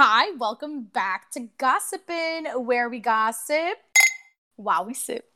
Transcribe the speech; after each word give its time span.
Hi, 0.00 0.30
welcome 0.38 0.82
back 0.84 1.28
to 1.32 1.48
Gossipin', 1.58 2.64
where 2.64 2.88
we 2.88 3.00
gossip 3.00 3.78
while 4.54 4.84
we 4.84 4.94
sip. 4.94 5.28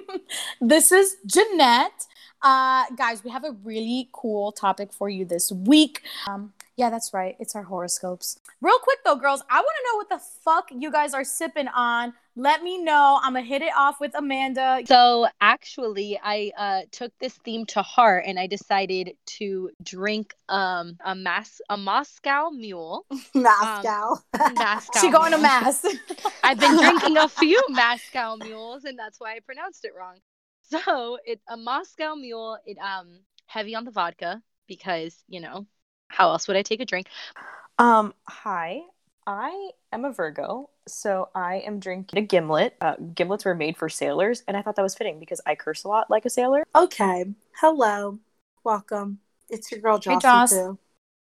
this 0.60 0.92
is 0.92 1.16
Jeanette. 1.26 2.06
Uh, 2.40 2.84
guys, 2.96 3.24
we 3.24 3.30
have 3.30 3.42
a 3.42 3.56
really 3.64 4.08
cool 4.12 4.52
topic 4.52 4.92
for 4.92 5.08
you 5.08 5.24
this 5.24 5.50
week. 5.50 6.02
Um, 6.28 6.52
yeah, 6.76 6.90
that's 6.90 7.14
right. 7.14 7.36
It's 7.38 7.54
our 7.54 7.62
horoscopes. 7.62 8.38
Real 8.60 8.78
quick 8.78 8.98
though, 9.04 9.14
girls, 9.16 9.42
I 9.48 9.60
want 9.60 9.76
to 9.76 9.92
know 9.92 9.96
what 9.96 10.08
the 10.08 10.26
fuck 10.42 10.68
you 10.72 10.90
guys 10.90 11.14
are 11.14 11.24
sipping 11.24 11.68
on. 11.68 12.14
Let 12.34 12.64
me 12.64 12.82
know. 12.82 13.20
I'm 13.22 13.34
gonna 13.34 13.46
hit 13.46 13.62
it 13.62 13.72
off 13.76 14.00
with 14.00 14.12
Amanda. 14.16 14.80
So 14.86 15.28
actually, 15.40 16.18
I 16.20 16.50
uh, 16.58 16.80
took 16.90 17.12
this 17.20 17.34
theme 17.44 17.64
to 17.66 17.82
heart, 17.82 18.24
and 18.26 18.40
I 18.40 18.48
decided 18.48 19.12
to 19.38 19.70
drink 19.84 20.34
um, 20.48 20.96
a 21.04 21.14
mas 21.14 21.60
a 21.68 21.76
Moscow 21.76 22.50
Mule. 22.50 23.06
Moscow. 23.34 24.16
Um, 24.40 24.54
Moscow. 24.54 25.00
she 25.00 25.10
going 25.10 25.30
to 25.30 25.38
mass. 25.38 25.86
I've 26.42 26.58
been 26.58 26.76
drinking 26.76 27.16
a 27.18 27.28
few 27.28 27.62
Moscow 27.68 28.36
Mules, 28.36 28.84
and 28.84 28.98
that's 28.98 29.20
why 29.20 29.34
I 29.34 29.40
pronounced 29.46 29.84
it 29.84 29.92
wrong. 29.96 30.16
So 30.62 31.18
it's 31.24 31.44
a 31.48 31.56
Moscow 31.56 32.16
Mule. 32.16 32.58
It 32.66 32.78
um 32.78 33.20
heavy 33.46 33.76
on 33.76 33.84
the 33.84 33.92
vodka 33.92 34.42
because 34.66 35.22
you 35.28 35.40
know 35.40 35.66
how 36.14 36.30
else 36.30 36.46
would 36.46 36.56
I 36.56 36.62
take 36.62 36.80
a 36.80 36.84
drink? 36.84 37.08
Um, 37.78 38.14
hi. 38.26 38.82
I 39.26 39.70
am 39.90 40.04
a 40.04 40.12
Virgo, 40.12 40.70
so 40.86 41.30
I 41.34 41.56
am 41.66 41.80
drinking 41.80 42.18
a 42.18 42.22
gimlet. 42.22 42.76
Uh, 42.80 42.94
gimlets 42.96 43.44
were 43.44 43.54
made 43.54 43.76
for 43.76 43.88
sailors, 43.88 44.42
and 44.46 44.56
I 44.56 44.62
thought 44.62 44.76
that 44.76 44.82
was 44.82 44.94
fitting 44.94 45.18
because 45.18 45.40
I 45.46 45.54
curse 45.54 45.84
a 45.84 45.88
lot 45.88 46.10
like 46.10 46.24
a 46.26 46.30
sailor. 46.30 46.62
Okay. 46.76 47.24
Hello. 47.58 48.18
Welcome. 48.64 49.18
It's 49.48 49.72
your 49.72 49.80
girl 49.80 49.98
Hey, 49.98 50.16
Jossie 50.16 50.20
Joss. 50.20 50.50
too. 50.50 50.78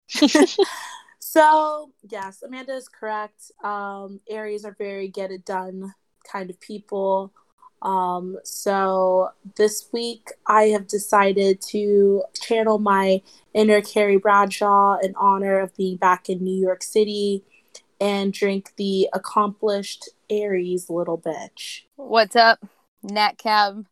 so 1.19 1.91
yes, 2.09 2.43
Amanda 2.43 2.73
is 2.73 2.89
correct. 2.89 3.51
Um, 3.63 4.19
Aries 4.29 4.65
are 4.65 4.75
very 4.77 5.07
get 5.07 5.31
it 5.31 5.45
done 5.45 5.93
kind 6.29 6.49
of 6.49 6.59
people. 6.59 7.33
Um, 7.83 8.37
so 8.43 9.31
this 9.57 9.89
week 9.91 10.31
I 10.47 10.63
have 10.67 10.87
decided 10.87 11.61
to 11.69 12.23
channel 12.41 12.79
my 12.79 13.21
inner 13.53 13.81
Carrie 13.81 14.17
Bradshaw 14.17 14.97
in 15.03 15.13
honor 15.15 15.59
of 15.59 15.75
being 15.75 15.97
back 15.97 16.29
in 16.29 16.41
New 16.43 16.59
York 16.59 16.81
City 16.81 17.43
and 17.99 18.31
drink 18.31 18.71
the 18.77 19.09
accomplished 19.13 20.09
Aries 20.29 20.89
little 20.89 21.17
bitch. 21.17 21.81
What's 21.97 22.37
up, 22.37 22.65
Nat 23.03 23.37
Cab? 23.37 23.85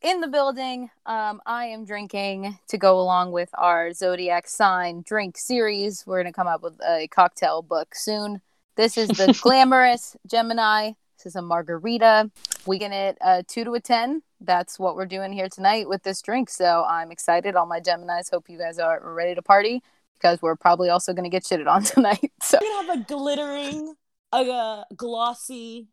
In 0.00 0.20
the 0.20 0.28
building, 0.28 0.88
um, 1.04 1.42
I 1.44 1.66
am 1.66 1.84
drinking 1.84 2.58
to 2.68 2.78
go 2.78 2.98
along 2.98 3.32
with 3.32 3.50
our 3.52 3.92
zodiac 3.92 4.48
sign 4.48 5.02
drink 5.06 5.36
series. 5.36 6.04
We're 6.06 6.22
gonna 6.22 6.32
come 6.32 6.46
up 6.46 6.62
with 6.62 6.80
a 6.82 7.06
cocktail 7.08 7.60
book 7.60 7.94
soon. 7.94 8.40
This 8.76 8.96
is 8.96 9.08
the 9.08 9.38
glamorous 9.42 10.16
Gemini. 10.26 10.92
This 11.20 11.32
is 11.32 11.36
a 11.36 11.42
margarita. 11.42 12.30
We 12.64 12.78
get 12.78 12.92
it 12.92 13.18
uh, 13.20 13.42
two 13.46 13.62
to 13.64 13.74
a 13.74 13.80
ten. 13.80 14.22
That's 14.40 14.78
what 14.78 14.96
we're 14.96 15.04
doing 15.04 15.34
here 15.34 15.50
tonight 15.50 15.86
with 15.86 16.02
this 16.02 16.22
drink. 16.22 16.48
So 16.48 16.86
I'm 16.88 17.12
excited. 17.12 17.56
All 17.56 17.66
my 17.66 17.78
Geminis. 17.78 18.30
Hope 18.30 18.48
you 18.48 18.56
guys 18.56 18.78
are 18.78 18.98
ready 19.02 19.34
to 19.34 19.42
party 19.42 19.82
because 20.14 20.40
we're 20.40 20.56
probably 20.56 20.88
also 20.88 21.12
gonna 21.12 21.28
get 21.28 21.42
shitted 21.42 21.66
on 21.66 21.82
tonight. 21.84 22.32
So 22.42 22.58
We're 22.58 22.70
gonna 22.70 22.92
have 22.92 23.00
a 23.02 23.04
glittering, 23.04 23.94
a 24.32 24.36
uh, 24.36 24.84
glossy, 24.96 25.88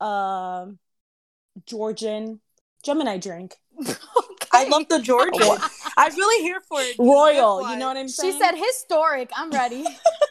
um, 0.00 0.78
Georgian 1.66 2.38
Gemini 2.84 3.18
drink. 3.18 3.56
I 4.52 4.68
love 4.68 4.88
the 4.88 5.00
Georgian. 5.00 5.58
I'm 5.96 6.14
really 6.14 6.44
here 6.44 6.60
for 6.68 6.80
it. 6.82 6.94
Royal, 7.00 7.68
you 7.68 7.78
know 7.78 7.88
what 7.88 7.96
I'm 7.96 8.08
saying? 8.08 8.32
she 8.32 8.38
said 8.38 8.52
historic. 8.54 9.28
I'm 9.34 9.50
ready. 9.50 9.84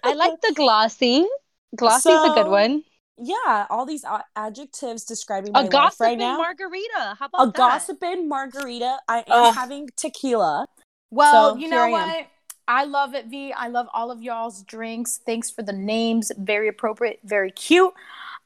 I 0.05 0.13
like 0.13 0.39
the 0.39 0.53
glossy. 0.55 1.27
Glossy's 1.75 2.31
a 2.31 2.33
good 2.33 2.47
one. 2.47 2.85
Yeah, 3.17 3.65
all 3.69 3.85
these 3.85 4.03
adjectives 4.35 5.05
describing 5.05 5.53
my 5.53 5.61
A 5.61 5.69
life 5.69 5.99
right 5.99 6.17
now. 6.17 6.37
margarita. 6.37 7.15
How 7.19 7.25
about 7.27 7.43
a 7.43 7.45
that? 7.47 7.55
gossiping 7.55 8.27
margarita. 8.27 8.97
I 9.07 9.19
am 9.19 9.23
Ugh. 9.27 9.55
having 9.55 9.89
tequila. 9.95 10.65
Well, 11.11 11.53
So 11.53 11.59
you 11.59 11.69
know 11.69 11.83
I 11.83 11.91
what? 11.91 12.27
I 12.67 12.83
love 12.85 13.13
it, 13.13 13.27
V. 13.27 13.53
I 13.53 13.67
love 13.67 13.87
all 13.93 14.11
of 14.11 14.21
y'all's 14.21 14.63
drinks. 14.63 15.19
Thanks 15.25 15.49
for 15.49 15.61
the 15.61 15.73
names. 15.73 16.31
Very 16.37 16.67
appropriate, 16.67 17.19
very 17.23 17.51
cute. 17.51 17.93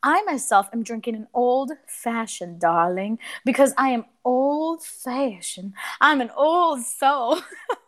I 0.01 0.21
myself 0.23 0.69
am 0.71 0.83
drinking 0.83 1.15
an 1.15 1.27
old 1.33 1.71
fashioned, 1.87 2.59
darling, 2.61 3.19
because 3.43 3.73
I 3.77 3.89
am 3.89 4.05
old 4.23 4.83
fashioned. 4.83 5.73
I'm 5.99 6.21
an 6.21 6.31
old 6.37 6.81
soul. 6.83 7.39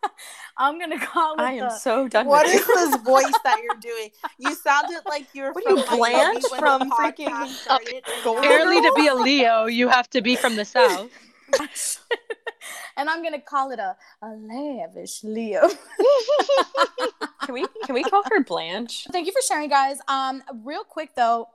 I'm 0.58 0.78
going 0.78 0.90
to 0.90 0.98
call 1.04 1.34
it 1.34 1.40
I 1.40 1.52
am 1.54 1.60
the- 1.68 1.78
so 1.78 2.08
done 2.08 2.26
What 2.26 2.44
with 2.46 2.56
is 2.56 2.68
you. 2.68 2.74
this 2.74 2.96
voice 3.02 3.32
that 3.44 3.58
you're 3.62 3.80
doing? 3.80 4.10
You 4.38 4.54
sounded 4.54 5.00
like 5.06 5.26
you 5.32 5.42
were 5.44 5.52
What 5.52 5.64
from 5.64 5.78
are 5.78 5.80
you, 5.80 5.96
Blanche 5.96 6.44
from 6.58 6.80
the 6.80 6.84
podcast 6.94 7.14
freaking- 7.14 7.48
started, 7.48 8.04
and 8.06 8.24
now 8.26 8.36
Apparently, 8.36 8.80
to 8.82 8.92
be 8.94 9.06
a 9.06 9.14
Leo, 9.28 9.66
you 9.66 9.88
have 9.88 10.10
to 10.10 10.20
be 10.20 10.36
from 10.36 10.56
the 10.56 10.64
south. 10.66 11.10
and 12.96 13.08
I'm 13.08 13.22
going 13.22 13.32
to 13.34 13.40
call 13.40 13.70
it 13.70 13.78
a, 13.78 13.96
a 14.22 14.28
lavish 14.28 15.24
Leo. 15.24 15.68
Can 17.44 17.54
we 17.54 17.66
can 17.84 17.94
we 17.94 18.02
call 18.04 18.22
her 18.30 18.42
Blanche? 18.44 19.06
Thank 19.10 19.26
you 19.26 19.32
for 19.32 19.42
sharing, 19.42 19.68
guys. 19.68 19.98
Um, 20.08 20.42
real 20.64 20.84
quick 20.84 21.14
though, 21.16 21.48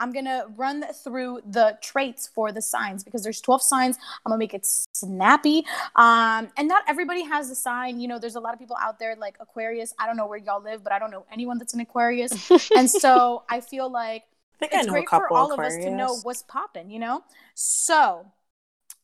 I'm 0.00 0.12
gonna 0.12 0.46
run 0.56 0.84
through 1.04 1.42
the 1.46 1.78
traits 1.82 2.26
for 2.34 2.50
the 2.50 2.62
signs 2.62 3.04
because 3.04 3.22
there's 3.22 3.40
12 3.40 3.62
signs. 3.62 3.98
I'm 4.24 4.30
gonna 4.30 4.38
make 4.38 4.54
it 4.54 4.66
snappy. 4.66 5.64
Um, 5.94 6.48
and 6.56 6.66
not 6.66 6.82
everybody 6.88 7.22
has 7.24 7.50
a 7.50 7.54
sign. 7.54 8.00
You 8.00 8.08
know, 8.08 8.18
there's 8.18 8.34
a 8.36 8.40
lot 8.40 8.52
of 8.54 8.58
people 8.58 8.76
out 8.80 8.98
there 8.98 9.14
like 9.16 9.36
Aquarius. 9.38 9.94
I 9.98 10.06
don't 10.06 10.16
know 10.16 10.26
where 10.26 10.38
y'all 10.38 10.62
live, 10.62 10.82
but 10.82 10.92
I 10.92 10.98
don't 10.98 11.10
know 11.10 11.26
anyone 11.32 11.58
that's 11.58 11.74
an 11.74 11.80
Aquarius. 11.80 12.50
and 12.76 12.90
so 12.90 13.44
I 13.48 13.60
feel 13.60 13.90
like 13.90 14.24
I 14.54 14.58
think 14.58 14.74
I 14.74 14.78
it's 14.78 14.86
know 14.86 14.92
a 14.92 14.96
great 14.96 15.08
for 15.08 15.20
couple 15.20 15.36
all 15.36 15.52
of 15.52 15.60
us 15.60 15.76
to 15.76 15.90
know 15.90 16.16
what's 16.22 16.42
popping. 16.42 16.90
You 16.90 16.98
know, 16.98 17.22
so. 17.54 18.26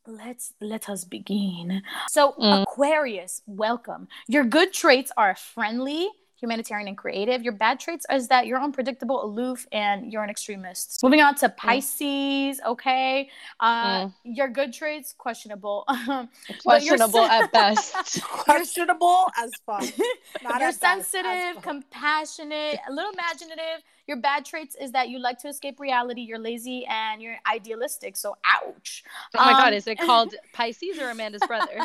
Let's 0.09 0.53
let 0.61 0.87
us 0.87 1.03
begin. 1.03 1.81
So, 2.07 2.31
Mm. 2.39 2.61
Aquarius, 2.63 3.41
welcome. 3.45 4.07
Your 4.29 4.45
good 4.45 4.71
traits 4.71 5.11
are 5.17 5.35
friendly, 5.35 6.07
humanitarian, 6.39 6.87
and 6.87 6.97
creative. 6.97 7.41
Your 7.43 7.53
bad 7.53 7.79
traits 7.79 8.05
is 8.11 8.27
that 8.27 8.45
you're 8.47 8.61
unpredictable, 8.61 9.23
aloof, 9.23 9.65
and 9.71 10.11
you're 10.11 10.23
an 10.23 10.29
extremist. 10.29 11.01
Moving 11.03 11.21
on 11.21 11.35
to 11.35 11.49
Pisces, 11.49 12.59
okay. 12.65 13.29
Uh, 13.59 13.87
Mm. 13.97 14.13
Your 14.23 14.47
good 14.49 14.73
traits 14.73 15.13
questionable. 15.17 15.85
Questionable 16.63 17.21
at 17.21 17.51
best. 17.51 18.21
questionable 18.29 19.25
as 19.37 19.51
fuck. 19.65 19.81
Not 20.43 20.59
you're 20.59 20.69
as 20.69 20.77
sensitive, 20.77 21.61
compassionate, 21.61 22.79
a 22.87 22.91
little 22.91 23.11
imaginative. 23.11 23.83
Your 24.07 24.17
bad 24.17 24.45
traits 24.45 24.75
is 24.79 24.91
that 24.91 25.09
you 25.09 25.19
like 25.19 25.37
to 25.39 25.47
escape 25.47 25.79
reality, 25.79 26.21
you're 26.21 26.39
lazy, 26.39 26.85
and 26.85 27.21
you're 27.21 27.37
idealistic. 27.51 28.15
So, 28.15 28.35
ouch. 28.45 29.03
Oh 29.35 29.45
my 29.45 29.51
god, 29.53 29.69
Um, 29.69 29.73
is 29.73 29.87
it 29.87 29.99
called 29.99 30.33
Pisces 30.53 30.97
or 30.99 31.09
Amanda's 31.09 31.41
brother? 31.47 31.79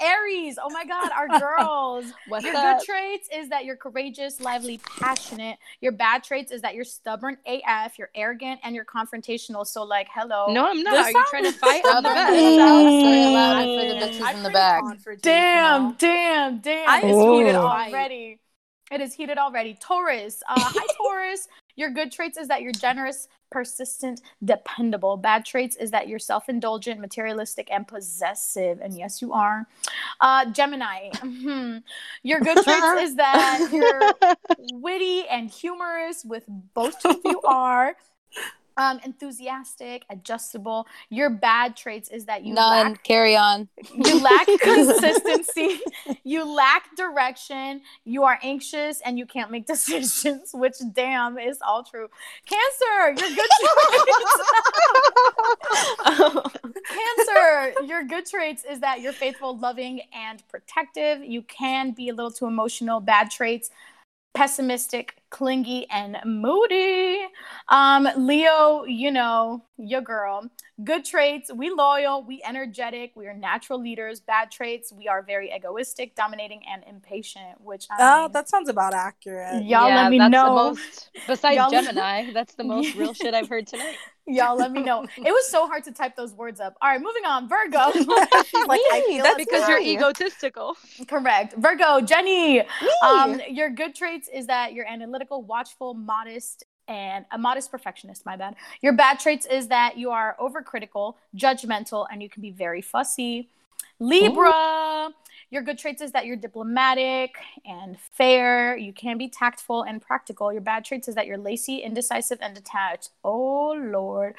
Aries, 0.00 0.58
oh 0.62 0.70
my 0.70 0.84
God, 0.84 1.10
our 1.12 1.28
girls. 1.40 2.06
What's 2.28 2.44
Your 2.44 2.56
up? 2.56 2.78
good 2.78 2.86
traits 2.86 3.28
is 3.32 3.48
that 3.50 3.64
you're 3.64 3.76
courageous, 3.76 4.40
lively, 4.40 4.78
passionate. 4.78 5.58
Your 5.80 5.92
bad 5.92 6.24
traits 6.24 6.50
is 6.50 6.62
that 6.62 6.74
you're 6.74 6.84
stubborn 6.84 7.36
AF, 7.46 7.98
you're 7.98 8.10
arrogant, 8.14 8.60
and 8.62 8.74
you're 8.74 8.84
confrontational. 8.84 9.66
So, 9.66 9.82
like, 9.82 10.08
hello. 10.12 10.52
No, 10.52 10.70
I'm 10.70 10.82
not. 10.82 10.92
This 10.92 11.14
Are 11.14 11.18
you 11.18 11.26
trying 11.30 11.44
to 11.44 11.52
fight? 11.52 11.82
I'm 11.84 12.02
the 12.02 12.08
best. 12.08 12.32
AF. 12.32 12.38
Say 12.40 13.34
loud 13.34 13.64
for 13.64 13.88
the 13.88 14.06
bitches 14.06 14.22
I'm 14.22 14.36
in 14.36 14.42
the 14.42 14.50
pretty 14.50 14.54
back. 14.54 15.22
Damn, 15.22 15.92
damn, 15.94 16.58
damn. 16.60 16.88
I 16.88 17.00
just 17.02 17.20
heated 17.20 17.54
already. 17.54 18.40
It 18.90 19.00
is 19.00 19.14
heated 19.14 19.38
already. 19.38 19.78
Taurus. 19.80 20.42
Uh, 20.48 20.54
hi, 20.58 20.86
Taurus. 20.96 21.46
Your 21.80 21.88
good 21.88 22.12
traits 22.12 22.36
is 22.36 22.48
that 22.48 22.60
you're 22.60 22.72
generous, 22.72 23.26
persistent, 23.50 24.20
dependable. 24.44 25.16
Bad 25.16 25.46
traits 25.46 25.76
is 25.76 25.90
that 25.92 26.08
you're 26.08 26.18
self 26.18 26.50
indulgent, 26.50 27.00
materialistic, 27.00 27.70
and 27.72 27.88
possessive. 27.88 28.80
And 28.82 28.98
yes, 28.98 29.22
you 29.22 29.32
are. 29.32 29.66
Uh, 30.20 30.44
Gemini. 30.50 31.08
mhm. 31.14 31.82
Your 32.22 32.40
good 32.40 32.62
traits 32.62 32.86
is 33.00 33.14
that 33.24 33.70
you're 33.72 34.14
witty 34.58 35.26
and 35.28 35.48
humorous, 35.48 36.22
with 36.22 36.44
both 36.74 37.02
of 37.06 37.16
you 37.24 37.40
are. 37.44 37.96
Um, 38.80 38.98
enthusiastic, 39.04 40.06
adjustable. 40.08 40.86
Your 41.10 41.28
bad 41.28 41.76
traits 41.76 42.08
is 42.08 42.24
that 42.24 42.46
you 42.46 42.54
None. 42.54 42.92
lack 42.92 43.02
Carry 43.02 43.36
on. 43.36 43.68
you 43.92 44.22
lack 44.22 44.46
consistency 44.60 45.80
you 46.24 46.44
lack 46.50 46.96
direction 46.96 47.82
you 48.04 48.24
are 48.24 48.38
anxious 48.42 49.02
and 49.02 49.18
you 49.18 49.26
can't 49.26 49.50
make 49.50 49.66
decisions 49.74 50.52
which 50.54 50.76
damn 50.94 51.38
is 51.38 51.58
all 51.60 51.84
true 51.84 52.08
cancer 52.46 53.20
your 53.20 53.36
good 53.36 53.50
traits 53.60 54.40
cancer 56.88 57.84
your 57.84 58.04
good 58.04 58.24
traits 58.24 58.64
is 58.64 58.80
that 58.80 59.02
you're 59.02 59.12
faithful 59.12 59.58
loving 59.58 60.00
and 60.14 60.42
protective 60.48 61.22
you 61.22 61.42
can 61.42 61.90
be 61.90 62.08
a 62.08 62.14
little 62.14 62.30
too 62.30 62.46
emotional 62.46 62.98
bad 63.00 63.30
traits 63.30 63.70
pessimistic, 64.34 65.16
clingy, 65.30 65.86
and 65.90 66.16
moody. 66.24 67.24
Um, 67.68 68.08
Leo, 68.16 68.84
you 68.84 69.10
know, 69.10 69.64
your 69.78 70.00
girl. 70.00 70.48
Good 70.82 71.04
traits, 71.04 71.50
we 71.52 71.70
loyal, 71.70 72.24
we 72.24 72.42
energetic, 72.44 73.12
we 73.14 73.26
are 73.26 73.34
natural 73.34 73.80
leaders. 73.80 74.20
Bad 74.20 74.50
traits, 74.50 74.92
we 74.92 75.08
are 75.08 75.22
very 75.22 75.52
egoistic, 75.52 76.14
dominating, 76.14 76.62
and 76.72 76.82
impatient. 76.88 77.60
Which 77.60 77.86
I 77.90 77.96
Oh, 78.00 78.22
mean, 78.22 78.32
that 78.32 78.48
sounds 78.48 78.68
about 78.68 78.94
accurate. 78.94 79.64
y'all 79.64 79.88
Yeah, 79.88 79.96
let 80.02 80.10
me 80.10 80.18
that's 80.18 80.32
know. 80.32 80.44
The 80.44 80.50
most, 80.50 81.10
besides 81.26 81.56
Y'all- 81.56 81.70
Gemini, 81.70 82.32
that's 82.32 82.54
the 82.54 82.64
most 82.74 82.94
real 82.94 83.14
shit 83.14 83.34
I've 83.34 83.48
heard 83.48 83.66
tonight. 83.66 83.96
Y'all 84.34 84.56
let 84.56 84.72
me 84.72 84.82
know. 84.82 85.06
It 85.16 85.30
was 85.30 85.48
so 85.48 85.66
hard 85.66 85.84
to 85.84 85.92
type 85.92 86.16
those 86.16 86.32
words 86.32 86.60
up. 86.60 86.76
All 86.80 86.90
right, 86.90 87.00
moving 87.00 87.24
on. 87.24 87.48
Virgo. 87.48 87.92
She's 87.92 88.66
like, 88.66 88.80
I 88.92 89.04
Me, 89.06 89.14
feel 89.14 89.24
that's 89.24 89.36
because 89.36 89.68
you're 89.68 89.80
egotistical. 89.80 90.76
Correct. 91.06 91.54
Virgo, 91.56 92.00
Jenny. 92.00 92.58
Me. 92.58 92.64
Um, 93.04 93.40
your 93.48 93.70
good 93.70 93.94
traits 93.94 94.28
is 94.32 94.46
that 94.46 94.72
you're 94.72 94.86
analytical, 94.86 95.42
watchful, 95.42 95.94
modest, 95.94 96.64
and 96.88 97.24
a 97.30 97.38
modest 97.38 97.70
perfectionist. 97.70 98.26
My 98.26 98.36
bad. 98.36 98.56
Your 98.82 98.92
bad 98.92 99.20
traits 99.20 99.46
is 99.46 99.68
that 99.68 99.96
you 99.96 100.10
are 100.10 100.36
overcritical, 100.40 101.14
judgmental, 101.36 102.06
and 102.10 102.22
you 102.22 102.28
can 102.28 102.42
be 102.42 102.50
very 102.50 102.82
fussy. 102.82 103.48
Libra. 104.00 105.10
Your 105.50 105.62
good 105.62 105.78
traits 105.78 106.00
is 106.00 106.12
that 106.12 106.26
you're 106.26 106.36
diplomatic 106.36 107.34
and 107.64 107.98
fair. 108.12 108.76
You 108.76 108.92
can 108.92 109.18
be 109.18 109.28
tactful 109.28 109.82
and 109.82 110.00
practical. 110.00 110.52
Your 110.52 110.62
bad 110.62 110.84
traits 110.84 111.08
is 111.08 111.16
that 111.16 111.26
you're 111.26 111.38
lazy, 111.38 111.78
indecisive, 111.78 112.38
and 112.40 112.54
detached. 112.54 113.10
Oh 113.24 113.72
Lord. 113.72 114.34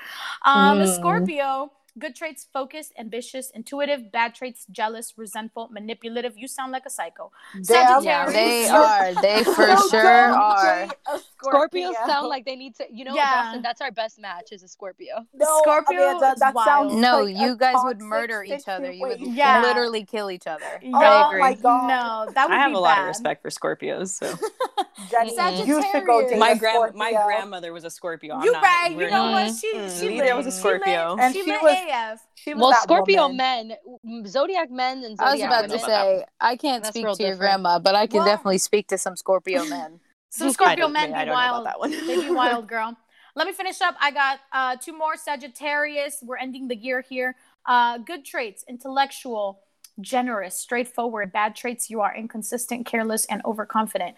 Um, 0.45 0.79
Mm. 0.79 0.95
Scorpio. 0.95 1.71
Good 1.99 2.15
traits, 2.15 2.47
focused, 2.53 2.93
ambitious, 2.97 3.51
intuitive. 3.53 4.11
Bad 4.13 4.33
traits, 4.33 4.65
jealous, 4.71 5.13
resentful, 5.17 5.67
manipulative. 5.71 6.33
You 6.37 6.47
sound 6.47 6.71
like 6.71 6.85
a 6.85 6.89
psycho. 6.89 7.31
Damn, 7.63 8.01
Yeah, 8.03 8.25
Sagittarius. 8.27 8.33
they 8.33 8.69
are. 8.69 9.21
They 9.21 9.43
for 9.55 9.67
So 9.77 9.89
sure 9.89 10.01
are. 10.31 10.85
date 10.87 10.95
a 11.11 11.19
Scorpios 11.45 11.93
sound 12.07 12.27
like 12.29 12.45
they 12.45 12.55
need 12.55 12.75
to. 12.75 12.85
You 12.89 13.03
know, 13.05 13.13
Yeah. 13.13 13.43
Dawson, 13.47 13.61
that's 13.61 13.81
our 13.81 13.91
best 13.91 14.21
match 14.21 14.53
is 14.53 14.63
a 14.63 14.69
Scorpio. 14.69 15.25
no, 15.33 15.59
Scorpio 15.63 15.99
Amanda, 16.11 16.31
is 16.31 16.39
that 16.39 16.53
wild. 16.55 16.65
sounds 16.67 16.93
No, 16.95 17.23
like 17.23 17.35
you 17.35 17.57
guys 17.57 17.75
would 17.83 17.99
murder 17.99 18.41
each 18.43 18.67
other. 18.69 18.89
You 18.89 19.01
would. 19.07 19.19
Yeah. 19.19 19.61
literally 19.61 20.05
kill 20.05 20.31
each 20.31 20.47
other. 20.47 20.79
Yeah. 20.81 20.95
I 20.97 21.23
Oh 21.25 21.27
agree. 21.29 21.39
my 21.41 21.53
God. 21.55 21.87
No, 21.87 22.31
that 22.33 22.47
would 22.47 22.55
I 22.55 22.59
have 22.59 22.71
be 22.71 22.75
a 22.75 22.79
lot 22.79 22.99
of 22.99 23.05
respect 23.07 23.41
for 23.41 23.49
Scorpios. 23.49 24.09
So 24.17 24.27
Jenny, 25.11 25.35
Sagittarius. 25.35 25.67
you 25.67 25.83
should 25.91 26.05
go 26.05 26.21
date 26.27 26.37
my 26.39 26.51
a 26.51 26.55
grand 26.55 26.95
my 26.95 27.11
grandmother 27.11 27.73
was 27.73 27.83
a 27.83 27.89
Scorpio. 27.89 28.35
I'm 28.35 28.43
You 28.45 28.51
not- 28.53 28.63
right. 28.63 28.91
You 28.91 28.97
know 29.09 29.31
not- 29.31 29.31
what? 29.47 29.55
She 29.55 29.73
Mm, 29.75 29.99
she 29.99 30.05
Lydia 30.09 30.35
lit. 30.35 30.35
was 30.37 30.47
a 30.47 30.51
She 30.51 30.55
lit- 30.55 30.61
Scorpio. 30.81 31.17
And 31.19 31.33
she 31.33 31.43
she 31.43 31.51
was- 31.51 31.61
AF. 31.89 32.21
She 32.35 32.53
was 32.53 32.61
Well, 32.61 32.73
Scorpio 32.81 33.23
woman. 33.27 33.73
men, 34.03 34.27
zodiac 34.27 34.69
men, 34.71 35.03
and 35.03 35.17
zodiac. 35.17 35.21
I 35.21 35.31
was 35.31 35.41
about 35.41 35.69
to 35.69 35.79
say. 35.79 36.25
I 36.39 36.55
can't 36.55 36.83
That's 36.83 36.93
speak 36.93 37.05
real 37.05 37.15
to 37.15 37.23
your 37.23 37.35
grandma, 37.35 37.79
but 37.79 37.95
I 37.95 38.07
can 38.07 38.17
Well- 38.17 38.25
definitely 38.27 38.57
speak 38.59 38.87
to 38.89 38.97
some 38.97 39.15
Scorpio 39.15 39.65
men. 39.69 39.99
Some 40.29 40.51
Scorpio 40.51 40.87
men 40.87 41.09
be 41.09 41.13
don't 41.17 41.25
know 41.27 41.33
about 41.33 41.51
wild. 41.53 41.65
that 41.65 41.79
one. 41.79 41.91
they 41.91 42.21
be 42.21 42.31
wild, 42.43 42.67
girl. 42.67 42.95
Let 43.35 43.47
me 43.47 43.53
finish 43.53 43.79
up. 43.81 43.95
I 43.99 44.11
got 44.11 44.39
uh, 44.51 44.75
two 44.81 44.97
more 44.97 45.15
Sagittarius. 45.17 46.19
We're 46.21 46.37
ending 46.37 46.67
the 46.67 46.75
year 46.75 47.01
here. 47.01 47.35
Uh, 47.65 47.97
good 47.97 48.25
traits: 48.25 48.63
intellectual, 48.67 49.61
generous, 49.99 50.55
straightforward. 50.57 51.31
Bad 51.31 51.55
traits: 51.55 51.89
you 51.89 52.01
are 52.01 52.13
inconsistent, 52.15 52.85
careless, 52.85 53.25
and 53.25 53.41
overconfident. 53.45 54.15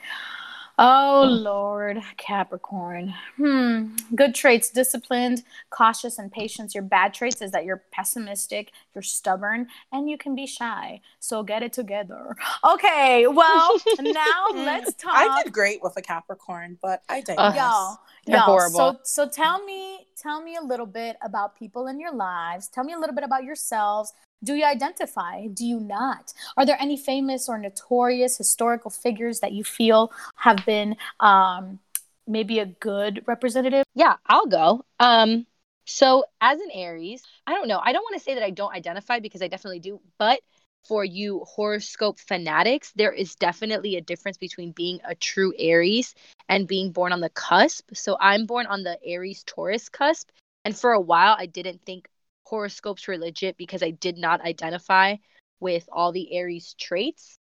Oh 0.79 1.27
Lord, 1.29 2.01
Capricorn. 2.17 3.13
Hmm. 3.37 3.95
Good 4.15 4.33
traits: 4.33 4.71
disciplined, 4.71 5.43
cautious, 5.69 6.17
and 6.17 6.31
patience. 6.31 6.73
Your 6.73 6.83
bad 6.83 7.13
traits 7.13 7.41
is 7.43 7.51
that 7.51 7.63
you're 7.63 7.83
pessimistic, 7.91 8.71
you're 8.95 9.03
stubborn, 9.03 9.67
and 9.91 10.09
you 10.09 10.17
can 10.17 10.33
be 10.33 10.47
shy. 10.47 11.01
So 11.19 11.43
get 11.43 11.61
it 11.61 11.73
together. 11.73 12.35
Okay. 12.63 13.27
Well, 13.27 13.77
now 13.99 14.45
let's 14.53 14.95
talk. 14.95 15.13
I 15.13 15.43
did 15.43 15.53
great 15.53 15.83
with 15.83 15.95
a 15.97 16.01
Capricorn, 16.01 16.79
but 16.81 17.03
I 17.07 17.21
digress. 17.21 17.55
Y'all, 17.55 17.99
They're 18.25 18.37
y'all. 18.37 18.45
horrible. 18.45 18.99
So, 19.03 19.25
so 19.25 19.29
tell 19.29 19.63
me, 19.63 20.07
tell 20.15 20.41
me 20.41 20.55
a 20.55 20.63
little 20.63 20.87
bit 20.87 21.17
about 21.21 21.55
people 21.55 21.85
in 21.85 21.99
your 21.99 22.13
lives. 22.13 22.67
Tell 22.67 22.83
me 22.83 22.93
a 22.93 22.99
little 22.99 23.15
bit 23.15 23.23
about 23.23 23.43
yourselves. 23.43 24.13
Do 24.43 24.55
you 24.55 24.65
identify? 24.65 25.47
Do 25.47 25.65
you 25.65 25.79
not? 25.79 26.33
Are 26.57 26.65
there 26.65 26.77
any 26.79 26.97
famous 26.97 27.47
or 27.47 27.57
notorious 27.57 28.37
historical 28.37 28.91
figures 28.91 29.39
that 29.39 29.53
you 29.53 29.63
feel 29.63 30.11
have 30.35 30.65
been 30.65 30.97
um, 31.19 31.79
maybe 32.27 32.59
a 32.59 32.65
good 32.65 33.23
representative? 33.25 33.85
Yeah, 33.95 34.15
I'll 34.25 34.47
go. 34.47 34.83
Um, 34.99 35.45
so 35.85 36.25
as 36.41 36.59
an 36.59 36.69
Aries, 36.73 37.23
I 37.47 37.53
don't 37.53 37.67
know. 37.67 37.79
I 37.83 37.93
don't 37.93 38.03
want 38.03 38.15
to 38.15 38.23
say 38.23 38.33
that 38.33 38.43
I 38.43 38.49
don't 38.49 38.73
identify 38.73 39.19
because 39.19 39.41
I 39.41 39.47
definitely 39.47 39.79
do, 39.79 39.99
but 40.17 40.39
for 40.85 41.05
you 41.05 41.45
horoscope 41.45 42.19
fanatics, 42.19 42.91
there 42.95 43.11
is 43.11 43.35
definitely 43.35 43.95
a 43.95 44.01
difference 44.01 44.37
between 44.37 44.71
being 44.71 44.99
a 45.07 45.15
true 45.15 45.53
Aries 45.57 46.13
and 46.49 46.67
being 46.67 46.91
born 46.91 47.13
on 47.13 47.21
the 47.21 47.29
cusp. 47.29 47.85
So 47.93 48.17
I'm 48.19 48.45
born 48.45 48.65
on 48.65 48.83
the 48.83 48.97
Aries 49.05 49.43
Taurus 49.45 49.87
cusp, 49.87 50.29
and 50.65 50.77
for 50.77 50.91
a 50.91 50.99
while 50.99 51.35
I 51.37 51.45
didn't 51.45 51.81
think 51.85 52.09
horoscopes 52.53 53.07
were 53.07 53.17
legit 53.17 53.57
because 53.57 53.81
I 53.81 53.89
did 53.89 54.15
not 54.15 54.41
identify 54.41 55.15
with 55.59 55.89
all 55.91 56.11
the 56.11 56.31
Aries 56.35 56.75
traits. 56.79 57.35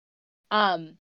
Um, 0.51 0.97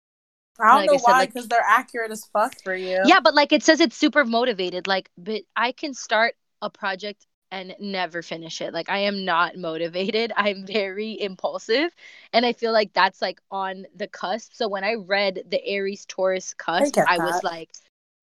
I 0.60 0.68
don't 0.68 0.76
Like 0.78 0.90
I 0.90 0.94
know 0.94 0.98
said, 0.98 1.04
why, 1.12 1.18
like- 1.20 1.34
because 1.34 1.48
they're 1.48 1.62
accurate 1.68 2.10
as 2.12 2.26
fuck 2.26 2.56
for 2.64 2.74
you. 2.76 3.00
yeah, 3.06 3.20
but 3.24 3.36
like 3.36 3.52
it 3.54 3.62
says 3.62 3.80
it's 3.80 3.96
super 3.96 4.26
motivated. 4.26 4.88
Like, 4.88 5.12
but 5.16 5.44
I 5.56 5.74
can 5.74 5.94
start 5.94 6.34
a 6.64 6.72
project 6.72 7.28
and 7.52 7.76
never 7.80 8.24
finish 8.24 8.62
it. 8.62 8.74
Like 8.74 8.90
I 8.90 9.00
am 9.00 9.26
not 9.26 9.58
motivated. 9.58 10.32
I'm 10.36 10.66
very 10.66 11.22
impulsive. 11.22 11.92
And 12.34 12.48
I 12.48 12.54
feel 12.54 12.74
like 12.74 12.94
that's 12.94 13.22
like 13.22 13.40
on 13.52 13.86
the 13.96 14.08
cusp. 14.08 14.54
So 14.56 14.68
when 14.68 14.84
I 14.84 14.96
read 14.96 15.44
the 15.50 15.64
Aries 15.64 16.06
Taurus 16.08 16.56
cusp, 16.56 16.96
get 16.96 17.08
I, 17.08 17.18
was 17.20 17.44
like, 17.44 17.70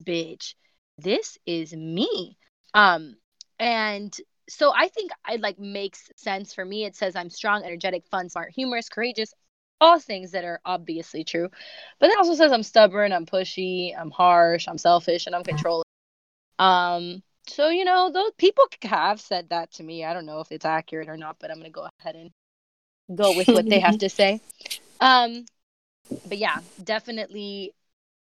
bitch, 0.03 0.53
this 0.97 1.37
is 1.45 1.73
me. 1.73 2.37
Um, 2.73 3.15
and 3.57 4.13
so 4.49 4.73
I 4.75 4.87
think 4.87 5.11
it 5.29 5.41
like 5.41 5.59
makes 5.59 6.09
sense 6.15 6.53
for 6.53 6.63
me. 6.63 6.85
It 6.85 6.95
says 6.95 7.15
I'm 7.15 7.29
strong, 7.29 7.63
energetic, 7.63 8.05
fun, 8.07 8.29
smart, 8.29 8.51
humorous, 8.55 8.89
courageous, 8.89 9.33
all 9.81 9.99
things 9.99 10.31
that 10.31 10.45
are 10.45 10.59
obviously 10.65 11.23
true. 11.23 11.49
But 11.99 12.09
it 12.09 12.17
also 12.17 12.35
says 12.35 12.51
I'm 12.51 12.63
stubborn, 12.63 13.11
I'm 13.11 13.25
pushy, 13.25 13.97
I'm 13.97 14.11
harsh, 14.11 14.67
I'm 14.67 14.77
selfish, 14.77 15.27
and 15.27 15.35
I'm 15.35 15.43
controlling. 15.43 15.85
Um, 16.59 17.23
so 17.47 17.69
you 17.69 17.85
know, 17.85 18.11
those 18.11 18.31
people 18.37 18.65
have 18.83 19.21
said 19.21 19.49
that 19.49 19.71
to 19.73 19.83
me. 19.83 20.03
I 20.03 20.13
don't 20.13 20.25
know 20.25 20.39
if 20.39 20.51
it's 20.51 20.65
accurate 20.65 21.09
or 21.09 21.17
not, 21.17 21.37
but 21.39 21.51
I'm 21.51 21.57
gonna 21.57 21.69
go 21.69 21.87
ahead 21.99 22.15
and 22.15 22.31
go 23.15 23.31
with 23.33 23.47
what 23.47 23.69
they 23.69 23.79
have 23.79 23.97
to 23.99 24.09
say. 24.09 24.41
Um, 24.99 25.45
but 26.25 26.39
yeah, 26.39 26.61
definitely, 26.83 27.75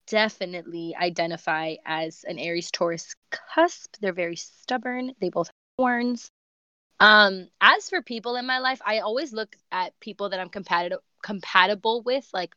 definitely 0.07 0.95
identify 1.00 1.75
as 1.86 2.25
an 2.27 2.39
Aries 2.39 2.71
Taurus 2.71 3.13
cusp. 3.54 3.95
They're 4.01 4.12
very 4.12 4.38
stubborn. 4.38 5.13
They 5.21 5.30
both 5.30 5.48
have 5.50 5.54
horns. 5.78 6.32
Um, 7.00 7.48
as 7.62 7.90
for 7.90 8.02
people 8.02 8.36
in 8.36 8.46
my 8.48 8.60
life, 8.60 8.82
I 8.86 9.00
always 9.00 9.34
look 9.34 9.56
at 9.72 10.00
people 10.00 10.30
that 10.30 10.40
I'm 10.40 10.50
compatible 10.50 11.04
compatible 11.24 12.02
with. 12.04 12.28
Like 12.34 12.56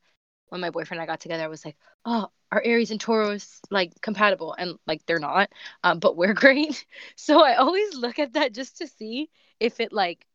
when 0.49 0.61
my 0.61 0.71
boyfriend 0.71 1.01
and 1.01 1.11
I 1.11 1.13
got 1.13 1.21
together, 1.21 1.45
I 1.45 1.49
was 1.49 1.65
like, 1.65 1.77
oh, 2.05 2.29
are 2.53 2.63
Aries 2.65 2.91
and 2.91 3.01
Taurus 3.01 3.61
like 3.71 4.01
compatible? 4.01 4.55
And 4.59 4.79
like 4.87 5.05
they're 5.07 5.19
not, 5.19 5.51
um, 5.85 5.99
but 5.99 6.17
we're 6.17 6.35
great. 6.47 6.85
So 7.17 7.43
I 7.45 7.57
always 7.57 7.95
look 7.97 8.19
at 8.19 8.35
that 8.35 8.55
just 8.55 8.79
to 8.79 8.87
see 8.89 9.31
if 9.61 9.81
it 9.81 9.93
like 9.93 10.27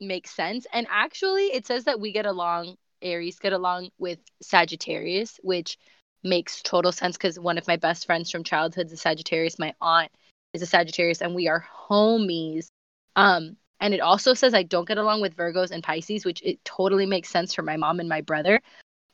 makes 0.00 0.30
sense. 0.30 0.66
And 0.72 0.86
actually, 0.90 1.46
it 1.46 1.66
says 1.66 1.84
that 1.84 2.00
we 2.00 2.12
get 2.12 2.26
along. 2.26 2.76
Aries 3.02 3.38
get 3.38 3.52
along 3.52 3.90
with 3.98 4.18
Sagittarius, 4.42 5.38
which 5.42 5.78
makes 6.22 6.62
total 6.62 6.90
sense 6.92 7.16
because 7.18 7.38
one 7.38 7.58
of 7.58 7.66
my 7.66 7.76
best 7.76 8.06
friends 8.06 8.30
from 8.30 8.44
childhood 8.44 8.86
is 8.86 8.92
a 8.92 8.96
Sagittarius. 8.96 9.58
My 9.58 9.74
aunt 9.80 10.10
is 10.54 10.62
a 10.62 10.66
Sagittarius, 10.66 11.20
and 11.20 11.34
we 11.34 11.48
are 11.48 11.66
homies. 11.88 12.68
Um, 13.16 13.56
and 13.80 13.92
it 13.92 14.00
also 14.00 14.32
says 14.32 14.54
I 14.54 14.62
don't 14.62 14.88
get 14.88 14.98
along 14.98 15.20
with 15.20 15.36
Virgos 15.36 15.70
and 15.70 15.82
Pisces, 15.82 16.24
which 16.24 16.40
it 16.42 16.64
totally 16.64 17.04
makes 17.04 17.28
sense 17.28 17.52
for 17.52 17.62
my 17.62 17.76
mom 17.76 18.00
and 18.00 18.08
my 18.08 18.22
brother. 18.22 18.60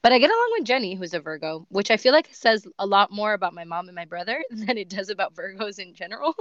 But 0.03 0.13
I 0.13 0.19
get 0.19 0.31
along 0.31 0.49
with 0.53 0.65
Jenny, 0.65 0.95
who's 0.95 1.13
a 1.13 1.21
Virgo, 1.21 1.67
which 1.69 1.91
I 1.91 1.97
feel 1.97 2.13
like 2.13 2.29
says 2.33 2.67
a 2.79 2.87
lot 2.87 3.11
more 3.11 3.35
about 3.35 3.53
my 3.53 3.65
mom 3.65 3.89
and 3.89 3.95
my 3.95 4.05
brother 4.05 4.43
than 4.51 4.79
it 4.79 4.89
does 4.89 5.11
about 5.11 5.35
Virgos 5.35 5.79
in 5.79 5.95
general. 5.95 6.35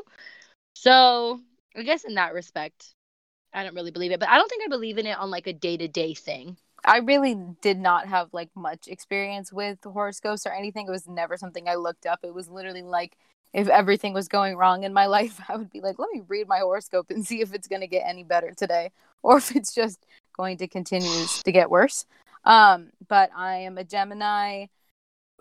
So 0.76 1.42
I 1.76 1.84
guess 1.84 2.06
in 2.06 2.16
that 2.16 2.34
respect, 2.34 2.94
I 3.54 3.64
don't 3.64 3.76
really 3.76 3.92
believe 3.92 4.12
it. 4.12 4.20
But 4.20 4.30
I 4.30 4.38
don't 4.38 4.48
think 4.48 4.64
I 4.64 4.70
believe 4.70 4.98
in 4.98 5.08
it 5.08 5.18
on 5.18 5.30
like 5.30 5.48
a 5.48 5.54
day 5.54 5.76
to 5.76 5.88
day 5.88 6.14
thing. 6.14 6.58
I 6.86 7.00
really 7.00 7.36
did 7.62 7.78
not 7.78 8.08
have 8.08 8.30
like 8.32 8.50
much 8.56 8.88
experience 8.88 9.52
with 9.52 9.80
horoscopes 9.84 10.46
or 10.46 10.54
anything. 10.54 10.88
It 10.88 10.92
was 10.92 11.08
never 11.08 11.36
something 11.36 11.68
I 11.68 11.76
looked 11.76 12.06
up. 12.06 12.20
It 12.24 12.34
was 12.34 12.48
literally 12.48 12.84
like 12.84 13.18
if 13.54 13.68
everything 13.68 14.14
was 14.14 14.28
going 14.28 14.56
wrong 14.58 14.84
in 14.84 14.94
my 14.94 15.06
life, 15.18 15.40
I 15.50 15.56
would 15.56 15.72
be 15.72 15.82
like, 15.82 16.00
let 16.00 16.10
me 16.12 16.22
read 16.28 16.48
my 16.48 16.60
horoscope 16.60 17.10
and 17.10 17.26
see 17.26 17.42
if 17.42 17.54
it's 17.54 17.68
going 17.68 17.82
to 17.82 17.88
get 17.88 18.04
any 18.06 18.24
better 18.24 18.52
today 18.52 18.92
or 19.24 19.38
if 19.38 19.56
it's 19.56 19.74
just 19.74 20.06
going 20.34 20.58
to 20.58 20.68
continue 20.68 21.26
to 21.44 21.52
get 21.52 21.70
worse. 21.70 22.06
Um, 22.46 22.92
but 23.08 23.30
I 23.36 23.58
am 23.58 23.78
a 23.78 23.84
Gemini. 23.84 24.68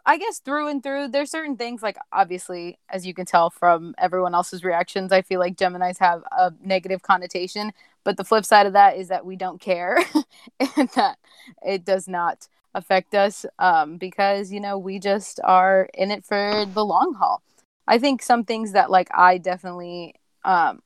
I 0.04 0.16
guess 0.16 0.38
through 0.38 0.68
and 0.68 0.82
through, 0.82 1.08
there's 1.08 1.30
certain 1.30 1.56
things 1.56 1.82
like 1.82 1.96
obviously, 2.12 2.78
as 2.88 3.06
you 3.06 3.12
can 3.12 3.26
tell 3.26 3.50
from 3.50 3.94
everyone 3.98 4.34
else's 4.34 4.64
reactions, 4.64 5.12
I 5.12 5.22
feel 5.22 5.38
like 5.38 5.56
Geminis 5.56 5.98
have 5.98 6.22
a 6.32 6.52
negative 6.64 7.02
connotation. 7.02 7.72
But 8.04 8.16
the 8.16 8.24
flip 8.24 8.46
side 8.46 8.66
of 8.66 8.72
that 8.72 8.96
is 8.96 9.08
that 9.08 9.26
we 9.26 9.36
don't 9.36 9.60
care 9.60 9.98
and 10.60 10.88
that 10.94 11.18
it 11.64 11.84
does 11.84 12.08
not 12.08 12.48
affect 12.74 13.14
us 13.14 13.44
um, 13.58 13.98
because, 13.98 14.50
you 14.50 14.60
know, 14.60 14.78
we 14.78 14.98
just 14.98 15.40
are 15.44 15.88
in 15.92 16.10
it 16.10 16.24
for 16.24 16.64
the 16.66 16.84
long 16.84 17.14
haul. 17.14 17.42
I 17.88 17.98
think 17.98 18.22
some 18.22 18.44
things 18.44 18.72
that 18.72 18.90
like 18.90 19.08
I 19.14 19.38
definitely 19.38 20.14
um, 20.44 20.82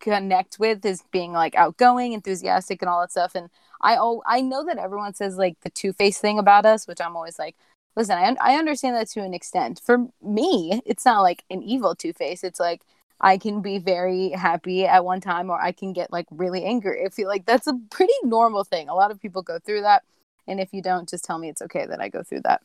connect 0.00 0.58
with 0.58 0.84
is 0.84 1.02
being 1.12 1.32
like 1.32 1.54
outgoing, 1.54 2.12
enthusiastic, 2.12 2.82
and 2.82 2.88
all 2.88 3.00
that 3.00 3.12
stuff. 3.12 3.34
And 3.36 3.48
I 3.80 3.96
oh 3.96 4.22
I 4.26 4.40
know 4.40 4.64
that 4.64 4.78
everyone 4.78 5.14
says 5.14 5.36
like 5.36 5.60
the 5.60 5.70
two 5.70 5.92
face 5.92 6.18
thing 6.18 6.38
about 6.38 6.66
us, 6.66 6.88
which 6.88 7.00
I'm 7.00 7.16
always 7.16 7.38
like, 7.38 7.54
listen, 7.96 8.18
I, 8.18 8.26
un- 8.26 8.38
I 8.40 8.56
understand 8.56 8.96
that 8.96 9.08
to 9.10 9.20
an 9.22 9.34
extent. 9.34 9.80
For 9.84 9.98
me, 10.20 10.82
it's 10.84 11.04
not 11.04 11.22
like 11.22 11.44
an 11.48 11.62
evil 11.62 11.94
two 11.94 12.12
face. 12.12 12.42
It's 12.42 12.60
like 12.60 12.82
I 13.20 13.38
can 13.38 13.62
be 13.62 13.78
very 13.78 14.30
happy 14.30 14.86
at 14.86 15.04
one 15.04 15.20
time, 15.20 15.48
or 15.48 15.60
I 15.62 15.70
can 15.70 15.92
get 15.92 16.12
like 16.12 16.26
really 16.32 16.64
angry. 16.64 17.04
I 17.06 17.08
feel 17.10 17.28
like 17.28 17.46
that's 17.46 17.68
a 17.68 17.78
pretty 17.90 18.12
normal 18.24 18.64
thing. 18.64 18.88
A 18.88 18.94
lot 18.94 19.12
of 19.12 19.20
people 19.22 19.42
go 19.42 19.60
through 19.60 19.82
that, 19.82 20.02
and 20.48 20.60
if 20.60 20.72
you 20.72 20.82
don't, 20.82 21.08
just 21.08 21.24
tell 21.24 21.38
me 21.38 21.48
it's 21.48 21.62
okay 21.62 21.86
that 21.86 22.00
I 22.00 22.08
go 22.08 22.24
through 22.24 22.40
that. 22.40 22.62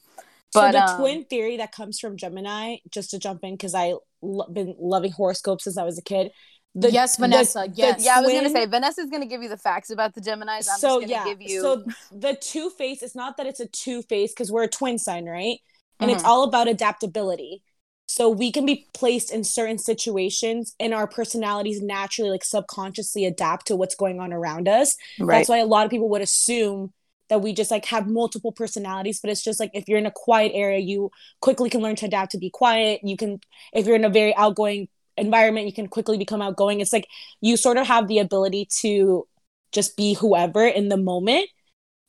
But 0.54 0.72
so 0.74 0.80
the 0.80 0.84
um, 0.86 1.00
twin 1.00 1.26
theory 1.26 1.58
that 1.58 1.72
comes 1.72 2.00
from 2.00 2.18
Gemini, 2.18 2.78
just 2.92 3.12
to 3.12 3.20
jump 3.20 3.44
in 3.44 3.54
because 3.54 3.76
I 3.76 3.94
lo- 4.22 4.48
been 4.52 4.76
loving 4.80 5.12
horoscopes 5.12 5.64
since 5.66 5.78
I 5.78 5.84
was 5.84 5.98
a 5.98 6.02
kid. 6.02 6.32
The, 6.76 6.92
yes, 6.92 7.18
Vanessa. 7.18 7.66
the 7.68 7.74
yes. 7.76 8.04
yeah, 8.06 8.18
I 8.18 8.22
was 8.22 8.30
gonna 8.32 8.50
twin- 8.50 8.54
say 8.54 8.66
Vanessa's 8.68 9.10
gonna 9.10 9.26
give 9.26 9.42
you 9.42 9.50
the 9.50 9.58
facts 9.58 9.90
about 9.90 10.14
the 10.14 10.22
Gemini's. 10.22 10.68
I'm 10.68 10.78
so 10.80 11.02
just 11.02 11.12
gonna 11.12 11.26
yeah, 11.26 11.26
give 11.26 11.42
you. 11.42 11.62
so 11.62 11.84
the 12.12 12.36
two 12.40 12.70
face. 12.70 13.02
It's 13.02 13.16
not 13.16 13.38
that 13.38 13.48
it's 13.48 13.60
a 13.60 13.68
two 13.68 14.02
face 14.04 14.32
because 14.32 14.52
we're 14.52 14.64
a 14.64 14.68
twin 14.70 14.98
sign, 15.00 15.26
right? 15.26 15.58
And 16.00 16.10
it's 16.12 16.24
Mhm. 16.24 16.28
all 16.28 16.44
about 16.44 16.68
adaptability. 16.68 17.64
So 18.08 18.28
we 18.30 18.52
can 18.52 18.66
be 18.66 18.88
placed 18.96 19.32
in 19.32 19.44
certain 19.44 19.78
situations, 19.78 20.74
and 20.80 20.94
our 20.96 21.06
personalities 21.08 21.80
naturally, 21.82 22.32
like 22.32 22.44
subconsciously, 22.44 23.26
adapt 23.26 23.68
to 23.68 23.76
what's 23.76 23.94
going 23.96 24.20
on 24.20 24.34
around 24.34 24.68
us. 24.68 24.96
That's 25.20 25.48
why 25.50 25.58
a 25.58 25.66
lot 25.66 25.86
of 25.86 25.92
people 25.92 26.10
would 26.10 26.22
assume 26.22 26.92
that 27.30 27.42
we 27.42 27.54
just 27.54 27.72
like 27.72 27.86
have 27.86 28.08
multiple 28.08 28.52
personalities, 28.52 29.20
but 29.22 29.30
it's 29.30 29.44
just 29.44 29.60
like 29.60 29.72
if 29.74 29.88
you're 29.88 30.00
in 30.00 30.06
a 30.06 30.12
quiet 30.12 30.52
area, 30.56 30.80
you 30.80 31.12
quickly 31.42 31.70
can 31.70 31.82
learn 31.82 31.96
to 31.98 32.06
adapt 32.08 32.32
to 32.32 32.38
be 32.38 32.50
quiet. 32.50 33.02
You 33.04 33.18
can, 33.18 33.40
if 33.74 33.86
you're 33.86 33.96
in 33.96 34.06
a 34.06 34.10
very 34.10 34.36
outgoing 34.36 34.88
environment, 35.18 35.68
you 35.68 35.74
can 35.74 35.88
quickly 35.88 36.18
become 36.18 36.42
outgoing. 36.42 36.80
It's 36.82 36.94
like 36.94 37.08
you 37.42 37.58
sort 37.58 37.78
of 37.78 37.88
have 37.88 38.08
the 38.08 38.20
ability 38.20 38.68
to 38.82 39.28
just 39.72 39.96
be 39.98 40.14
whoever 40.16 40.66
in 40.66 40.90
the 40.90 40.98
moment. 40.98 41.48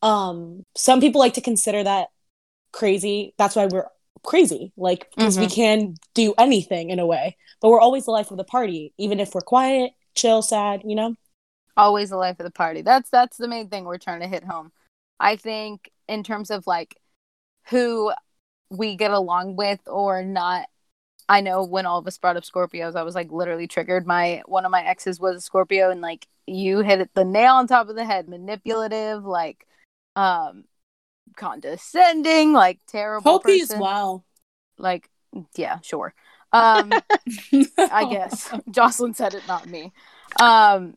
Um, 0.02 0.64
some 0.76 1.00
people 1.00 1.20
like 1.20 1.34
to 1.34 1.42
consider 1.42 1.82
that 1.84 2.08
crazy. 2.72 3.34
That's 3.38 3.56
why 3.56 3.66
we're 3.66 3.86
crazy, 4.22 4.72
like 4.76 5.10
because 5.16 5.38
we 5.38 5.46
can 5.48 5.94
do 6.14 6.34
anything 6.38 6.90
in 6.90 6.98
a 6.98 7.06
way, 7.06 7.36
but 7.60 7.68
we're 7.70 7.80
always 7.80 8.06
the 8.06 8.10
life 8.12 8.30
of 8.30 8.36
the 8.38 8.44
party, 8.44 8.94
even 8.98 9.20
if 9.20 9.34
we're 9.34 9.40
quiet, 9.42 9.92
chill, 10.14 10.42
sad. 10.42 10.82
You 10.84 10.94
know. 10.96 11.14
always 11.76 12.10
the 12.10 12.16
life 12.16 12.38
of 12.40 12.44
the 12.44 12.50
party. 12.50 12.82
That's 12.82 13.10
that's 13.10 13.36
the 13.36 13.48
main 13.48 13.68
thing 13.68 13.84
we're 13.84 13.98
trying 13.98 14.20
to 14.20 14.28
hit 14.28 14.44
home. 14.44 14.72
I 15.20 15.36
think 15.36 15.90
in 16.08 16.24
terms 16.24 16.50
of 16.50 16.66
like 16.66 16.96
who 17.68 18.12
we 18.70 18.96
get 18.96 19.10
along 19.10 19.56
with 19.56 19.80
or 19.86 20.22
not. 20.22 20.66
I 21.28 21.42
know 21.42 21.64
when 21.64 21.86
all 21.86 21.98
of 21.98 22.06
us 22.08 22.18
brought 22.18 22.36
up 22.36 22.42
Scorpios, 22.42 22.96
I 22.96 23.04
was 23.04 23.14
like 23.14 23.30
literally 23.30 23.68
triggered. 23.68 24.06
My 24.06 24.42
one 24.46 24.64
of 24.64 24.72
my 24.72 24.82
exes 24.82 25.20
was 25.20 25.36
a 25.36 25.40
Scorpio, 25.40 25.90
and 25.90 26.00
like 26.00 26.26
you 26.46 26.80
hit 26.80 27.08
the 27.14 27.24
nail 27.24 27.54
on 27.54 27.68
top 27.68 27.88
of 27.88 27.94
the 27.94 28.04
head. 28.04 28.28
Manipulative, 28.28 29.24
like 29.24 29.66
um 30.16 30.64
condescending, 31.36 32.52
like 32.52 32.80
terrible. 32.88 33.32
Hope 33.32 33.44
person. 33.44 33.78
well. 33.78 34.24
Like 34.76 35.08
yeah, 35.54 35.78
sure. 35.82 36.14
Um 36.52 36.92
I 37.78 38.08
guess. 38.10 38.52
Jocelyn 38.70 39.14
said 39.14 39.34
it, 39.34 39.46
not 39.46 39.68
me. 39.68 39.92
Um, 40.40 40.96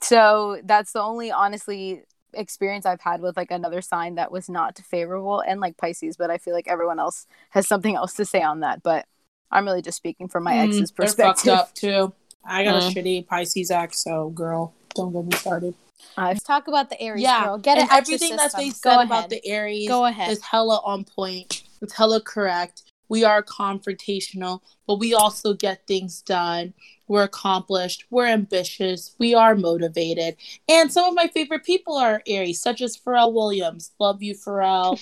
so 0.00 0.60
that's 0.64 0.92
the 0.92 1.00
only 1.00 1.30
honestly 1.30 2.02
experience 2.36 2.86
I've 2.86 3.00
had 3.00 3.20
with 3.20 3.36
like 3.36 3.50
another 3.50 3.80
sign 3.82 4.16
that 4.16 4.30
was 4.32 4.48
not 4.48 4.78
favorable 4.78 5.40
and 5.40 5.60
like 5.60 5.76
Pisces, 5.76 6.16
but 6.16 6.30
I 6.30 6.38
feel 6.38 6.54
like 6.54 6.68
everyone 6.68 6.98
else 7.00 7.26
has 7.50 7.66
something 7.66 7.94
else 7.96 8.14
to 8.14 8.24
say 8.24 8.42
on 8.42 8.60
that. 8.60 8.82
But 8.82 9.06
I'm 9.50 9.64
really 9.64 9.82
just 9.82 9.96
speaking 9.96 10.28
from 10.28 10.44
my 10.44 10.54
Mm, 10.54 10.68
ex's 10.68 10.90
they're 10.90 11.06
perspective. 11.06 11.44
fucked 11.44 11.48
up 11.48 11.74
too. 11.74 12.12
I 12.44 12.64
got 12.64 12.74
Mm. 12.74 12.96
a 12.96 13.00
shitty 13.00 13.26
Pisces 13.26 13.70
ex, 13.70 14.02
so 14.04 14.30
girl, 14.30 14.74
don't 14.94 15.12
get 15.12 15.24
me 15.24 15.32
started. 15.36 15.74
Let's 16.16 16.42
talk 16.42 16.68
about 16.68 16.90
the 16.90 17.00
Aries 17.00 17.22
yeah, 17.22 17.44
girl. 17.44 17.58
Get 17.58 17.78
and 17.78 17.88
it 17.88 17.92
out 17.92 17.98
everything 17.98 18.28
your 18.30 18.38
that 18.38 18.52
system. 18.52 18.60
they 18.60 18.70
Go 18.70 18.74
said 18.74 18.94
ahead. 18.96 19.06
about 19.06 19.30
the 19.30 19.46
Aries 19.46 19.88
Go 19.88 20.04
ahead. 20.04 20.30
is 20.30 20.42
hella 20.42 20.80
on 20.84 21.04
point. 21.04 21.62
It's 21.82 21.92
hella 21.94 22.20
correct. 22.20 22.82
We 23.08 23.24
are 23.24 23.42
confrontational, 23.42 24.60
but 24.86 24.98
we 24.98 25.14
also 25.14 25.54
get 25.54 25.86
things 25.86 26.22
done. 26.22 26.74
We're 27.06 27.24
accomplished. 27.24 28.06
We're 28.10 28.26
ambitious. 28.26 29.14
We 29.18 29.34
are 29.34 29.54
motivated. 29.54 30.36
And 30.68 30.92
some 30.92 31.08
of 31.08 31.14
my 31.14 31.28
favorite 31.28 31.64
people 31.64 31.96
are 31.96 32.22
Aries, 32.26 32.60
such 32.60 32.80
as 32.80 32.96
Pharrell 32.96 33.32
Williams. 33.32 33.92
Love 33.98 34.22
you, 34.22 34.34
Pharrell. 34.34 34.98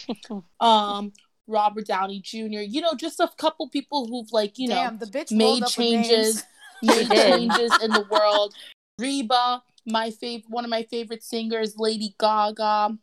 um, 0.61 1.13
Robert 1.47 1.87
Downey 1.87 2.21
Jr. 2.21 2.61
You 2.61 2.81
know, 2.81 2.95
just 2.95 3.21
a 3.21 3.31
couple 3.37 3.69
people 3.69 4.07
who've 4.07 4.33
like, 4.33 4.59
you 4.59 4.69
know, 4.69 4.75
Damn, 4.75 4.99
the 4.99 5.07
bitch 5.07 5.31
made 5.31 5.45
rolled 5.45 5.63
up 5.63 5.69
with 5.69 5.75
changes, 5.75 6.45
made 6.83 7.09
changes 7.11 7.73
in 7.83 7.91
the 7.91 8.07
world. 8.11 8.55
Reba, 8.99 9.63
my 9.87 10.11
favorite, 10.11 10.51
one 10.51 10.65
of 10.65 10.71
my 10.71 10.83
favorite 10.85 11.23
singers, 11.23 11.77
Lady 11.77 12.15
Gaga, 12.19 12.97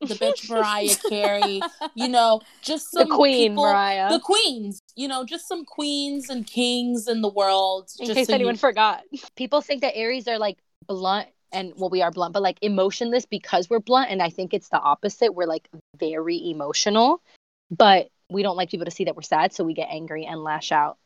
the 0.00 0.14
bitch 0.14 0.48
Mariah 0.48 0.94
Carey. 1.08 1.60
You 1.94 2.08
know, 2.08 2.40
just 2.62 2.92
The 2.92 3.00
some 3.00 3.10
queen, 3.10 3.52
people- 3.52 3.64
Mariah. 3.64 4.10
the 4.10 4.20
queens. 4.20 4.80
You 4.96 5.08
know, 5.08 5.24
just 5.24 5.48
some 5.48 5.64
queens 5.64 6.30
and 6.30 6.46
kings 6.46 7.08
in 7.08 7.20
the 7.22 7.28
world. 7.28 7.90
in 7.98 8.14
case 8.14 8.28
so 8.28 8.34
anyone 8.34 8.54
you- 8.54 8.58
forgot. 8.58 9.02
people 9.36 9.60
think 9.60 9.80
that 9.82 9.96
Aries 9.96 10.28
are 10.28 10.38
like 10.38 10.58
blunt 10.86 11.28
and 11.52 11.72
well 11.76 11.88
we 11.90 12.02
are 12.02 12.10
blunt 12.10 12.32
but 12.34 12.42
like 12.42 12.58
emotionless 12.62 13.24
because 13.26 13.68
we're 13.70 13.78
blunt 13.80 14.10
and 14.10 14.22
I 14.22 14.28
think 14.30 14.52
it's 14.54 14.68
the 14.68 14.78
opposite 14.78 15.34
we're 15.34 15.46
like 15.46 15.68
very 15.98 16.50
emotional 16.50 17.22
but 17.70 18.08
we 18.30 18.42
don't 18.42 18.56
like 18.56 18.70
people 18.70 18.84
to 18.84 18.90
see 18.90 19.04
that 19.04 19.16
we're 19.16 19.22
sad 19.22 19.52
so 19.54 19.64
we 19.64 19.72
get 19.74 19.88
angry 19.90 20.24
and 20.26 20.42
lash 20.44 20.72
out 20.72 20.98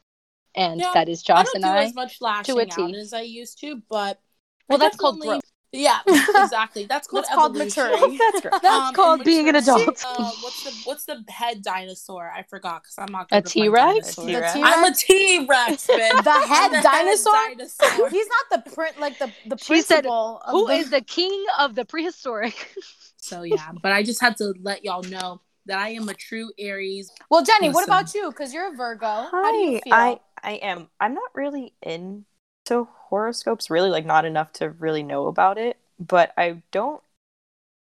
and 0.55 0.81
Yeah, 0.81 0.91
that 0.95 1.09
is 1.09 1.23
I 1.23 1.27
Josh 1.27 1.47
don't 1.47 1.57
and 1.57 1.65
I 1.65 1.85
as 1.85 1.95
much 1.95 2.21
lashing 2.21 2.59
a 2.59 2.63
out 2.63 2.95
as 2.95 3.13
I 3.13 3.21
used 3.23 3.59
to, 3.61 3.81
but 3.89 4.21
well 4.69 4.81
I 4.81 4.85
that's 4.85 4.97
called 4.97 5.21
growth 5.21 5.43
Yeah, 5.75 6.01
exactly. 6.07 6.85
That's 6.85 7.09
called 7.09 7.25
That's 7.25 7.35
called 7.35 7.57
evolution. 7.57 7.85
maturity. 7.91 8.19
That's 8.19 8.41
great. 8.43 8.53
that's 8.61 8.89
Um, 8.89 8.95
called 8.95 9.25
being 9.25 9.49
an 9.49 9.57
adult 9.57 10.05
Uh, 10.07 10.31
what's 10.43 10.63
the 10.65 10.71
what's 10.85 11.05
the 11.07 11.25
head 11.29 11.63
dinosaur? 11.63 12.31
I 12.31 12.43
forgot 12.43 12.83
because 12.83 12.99
I'm 12.99 13.11
not 13.11 13.29
A 13.33 13.41
good 13.41 13.45
with 13.45 13.57
my 13.57 13.63
T-Rex? 13.63 14.17
dinosaurs. 14.17 14.17
The 14.17 14.33
The 14.33 14.33
T-Rex? 14.33 14.53
T-Rex? 14.53 14.77
I'm 14.77 14.85
a 14.85 14.95
T 14.95 15.47
Rex, 15.49 15.87
bitch. 15.91 16.25
The 16.25 16.47
head 16.47 16.73
the 16.73 16.83
dinosaur? 16.83 17.33
dinosaur. 17.33 18.09
He's 18.11 18.27
not 18.29 18.65
the 18.65 18.71
print 18.71 19.01
like 19.01 19.19
the 19.19 19.33
the 19.47 19.57
She 19.57 19.81
said, 19.81 20.03
principal. 20.03 20.43
of 20.45 20.51
who 20.51 20.67
the- 20.67 20.75
is 20.75 20.91
the 20.91 21.01
king 21.01 21.45
of 21.59 21.75
the 21.75 21.85
prehistoric 21.87 22.75
So 23.17 23.43
yeah, 23.43 23.71
but 23.83 23.93
I 23.93 24.03
just 24.03 24.21
had 24.21 24.37
to 24.39 24.53
let 24.61 24.85
y'all 24.85 25.03
know 25.05 25.41
that 25.67 25.79
I 25.79 25.91
am 25.91 26.09
a 26.09 26.15
true 26.15 26.51
Aries. 26.59 27.11
Well, 27.31 27.45
Jenny, 27.45 27.71
what 27.71 27.85
about 27.87 28.13
you? 28.15 28.31
Because 28.31 28.53
you're 28.53 28.73
a 28.73 28.77
Virgo. 28.77 29.07
How 29.31 29.53
do 29.53 29.59
you 29.59 29.81
feel? 29.81 29.95
I 29.95 30.21
I 30.43 30.53
am. 30.55 30.89
I'm 31.01 31.15
not 31.15 31.31
really 31.35 31.73
into 31.83 32.89
horoscopes. 33.13 33.69
Really, 33.71 33.91
like 33.91 34.07
not 34.07 34.25
enough 34.25 34.55
to 34.55 34.71
really 34.71 35.03
know 35.03 35.27
about 35.27 35.59
it. 35.59 35.77
But 36.01 36.33
I 36.39 36.63
don't. 36.73 37.03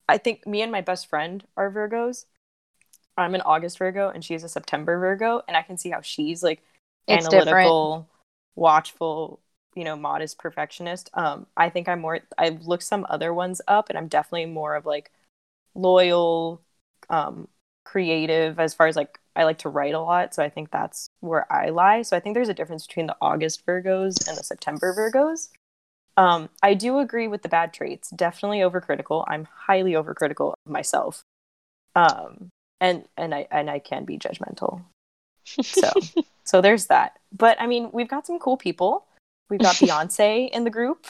I 0.08 0.18
think 0.18 0.46
me 0.46 0.62
and 0.62 0.70
my 0.70 0.82
best 0.82 1.08
friend 1.08 1.42
are 1.56 1.70
Virgos. 1.70 2.26
I'm 3.16 3.34
an 3.34 3.40
August 3.42 3.78
Virgo 3.78 4.08
and 4.10 4.24
she's 4.24 4.44
a 4.44 4.48
September 4.48 4.98
Virgo, 4.98 5.42
and 5.48 5.56
I 5.56 5.62
can 5.62 5.76
see 5.78 5.90
how 5.90 6.00
she's 6.00 6.42
like 6.44 6.62
It's 7.08 7.26
analytical, 7.26 8.08
watchful, 8.54 9.40
you 9.74 9.84
know, 9.84 9.96
modest 9.96 10.38
perfectionist. 10.38 11.10
Um, 11.14 11.46
I 11.56 11.70
think 11.70 11.88
I'm 11.88 12.00
more. 12.00 12.20
I've 12.38 12.66
looked 12.66 12.84
some 12.84 13.04
other 13.08 13.34
ones 13.34 13.60
up, 13.66 13.88
and 13.88 13.98
I'm 13.98 14.08
definitely 14.08 14.46
more 14.46 14.76
of 14.76 14.86
like 14.86 15.10
loyal, 15.74 16.62
um, 17.10 17.48
creative 17.84 18.60
as 18.60 18.74
far 18.74 18.86
as 18.86 18.96
like 18.96 19.18
I 19.36 19.44
like 19.44 19.58
to 19.58 19.68
write 19.68 19.94
a 19.94 20.00
lot, 20.00 20.34
so 20.34 20.42
I 20.42 20.48
think 20.48 20.70
that's 20.70 21.10
where 21.20 21.50
I 21.52 21.68
lie. 21.68 22.02
So 22.02 22.16
I 22.16 22.20
think 22.20 22.34
there's 22.34 22.48
a 22.48 22.54
difference 22.54 22.86
between 22.86 23.06
the 23.06 23.16
August 23.20 23.64
Virgos 23.66 24.26
and 24.26 24.36
the 24.36 24.42
September 24.42 24.94
Virgos. 24.94 25.50
Um, 26.16 26.48
I 26.62 26.74
do 26.74 26.98
agree 26.98 27.28
with 27.28 27.42
the 27.42 27.48
bad 27.48 27.74
traits. 27.74 28.10
Definitely 28.10 28.60
overcritical. 28.60 29.24
I'm 29.28 29.46
highly 29.54 29.92
overcritical 29.92 30.54
of 30.54 30.72
myself. 30.72 31.22
Um, 31.94 32.48
and 32.80 33.04
and 33.16 33.34
I 33.34 33.46
and 33.50 33.70
I 33.70 33.78
can 33.78 34.04
be 34.04 34.18
judgmental. 34.18 34.82
So 35.44 35.90
so 36.44 36.60
there's 36.60 36.86
that. 36.86 37.18
But 37.36 37.60
I 37.60 37.66
mean, 37.66 37.90
we've 37.92 38.08
got 38.08 38.26
some 38.26 38.38
cool 38.38 38.56
people. 38.56 39.06
We've 39.50 39.60
got 39.60 39.74
Beyonce 39.76 40.50
in 40.50 40.64
the 40.64 40.70
group 40.70 41.06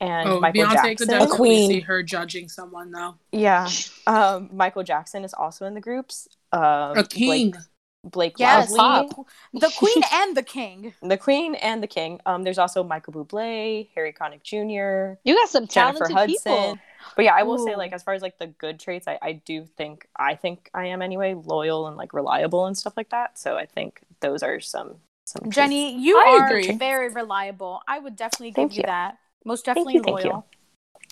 and 0.00 0.28
oh, 0.28 0.40
Michael 0.40 0.64
Beyonce 0.64 0.72
Jackson. 0.72 0.96
could 0.96 1.08
definitely 1.08 1.36
Queen. 1.36 1.70
see 1.70 1.80
her 1.80 2.02
judging 2.02 2.48
someone 2.48 2.90
though. 2.90 3.16
Yeah. 3.32 3.68
Um, 4.06 4.50
Michael 4.52 4.82
Jackson 4.82 5.22
is 5.22 5.32
also 5.34 5.66
in 5.66 5.74
the 5.74 5.80
groups. 5.80 6.26
Um, 6.52 6.98
A 6.98 7.04
king. 7.04 7.50
Blake, 7.52 7.62
Blake 8.04 8.34
yes, 8.38 8.70
Lively, 8.70 9.08
the 9.52 9.72
queen 9.76 10.02
and 10.12 10.36
the 10.36 10.42
king. 10.42 10.94
the 11.02 11.18
Queen 11.18 11.54
and 11.56 11.82
the 11.82 11.86
King. 11.86 12.20
Um, 12.24 12.44
there's 12.44 12.58
also 12.58 12.82
Michael 12.82 13.12
Bublé, 13.12 13.88
Harry 13.94 14.12
Connick 14.12 14.42
Jr., 14.42 15.18
you 15.22 15.34
got 15.34 15.48
some 15.50 15.66
Jennifer 15.66 16.06
talented 16.06 16.16
Hudson. 16.16 16.32
people 16.52 16.78
But 17.16 17.24
yeah, 17.26 17.34
I 17.34 17.42
will 17.42 17.58
say 17.58 17.76
like 17.76 17.92
as 17.92 18.02
far 18.02 18.14
as 18.14 18.22
like 18.22 18.38
the 18.38 18.46
good 18.46 18.80
traits, 18.80 19.06
I, 19.06 19.18
I 19.20 19.32
do 19.32 19.66
think 19.76 20.08
I 20.16 20.34
think 20.34 20.70
I 20.72 20.86
am 20.86 21.02
anyway, 21.02 21.34
loyal 21.34 21.86
and 21.88 21.96
like 21.96 22.14
reliable 22.14 22.66
and 22.66 22.76
stuff 22.76 22.94
like 22.96 23.10
that. 23.10 23.38
So 23.38 23.56
I 23.56 23.66
think 23.66 24.00
those 24.20 24.42
are 24.42 24.60
some 24.60 24.96
some 25.26 25.42
traits. 25.44 25.56
Jenny, 25.56 25.98
you 26.00 26.16
I 26.18 26.38
are 26.40 26.46
agree. 26.46 26.72
very 26.76 27.10
reliable. 27.10 27.82
I 27.86 27.98
would 27.98 28.16
definitely 28.16 28.52
Thank 28.52 28.72
give 28.72 28.78
you, 28.78 28.82
you. 28.82 28.86
that. 28.86 29.18
Most 29.44 29.64
Thank 29.64 29.76
definitely 29.76 29.94
you, 29.94 30.02
thank 30.02 30.24
you. 30.24 30.30
loyal. 30.30 30.46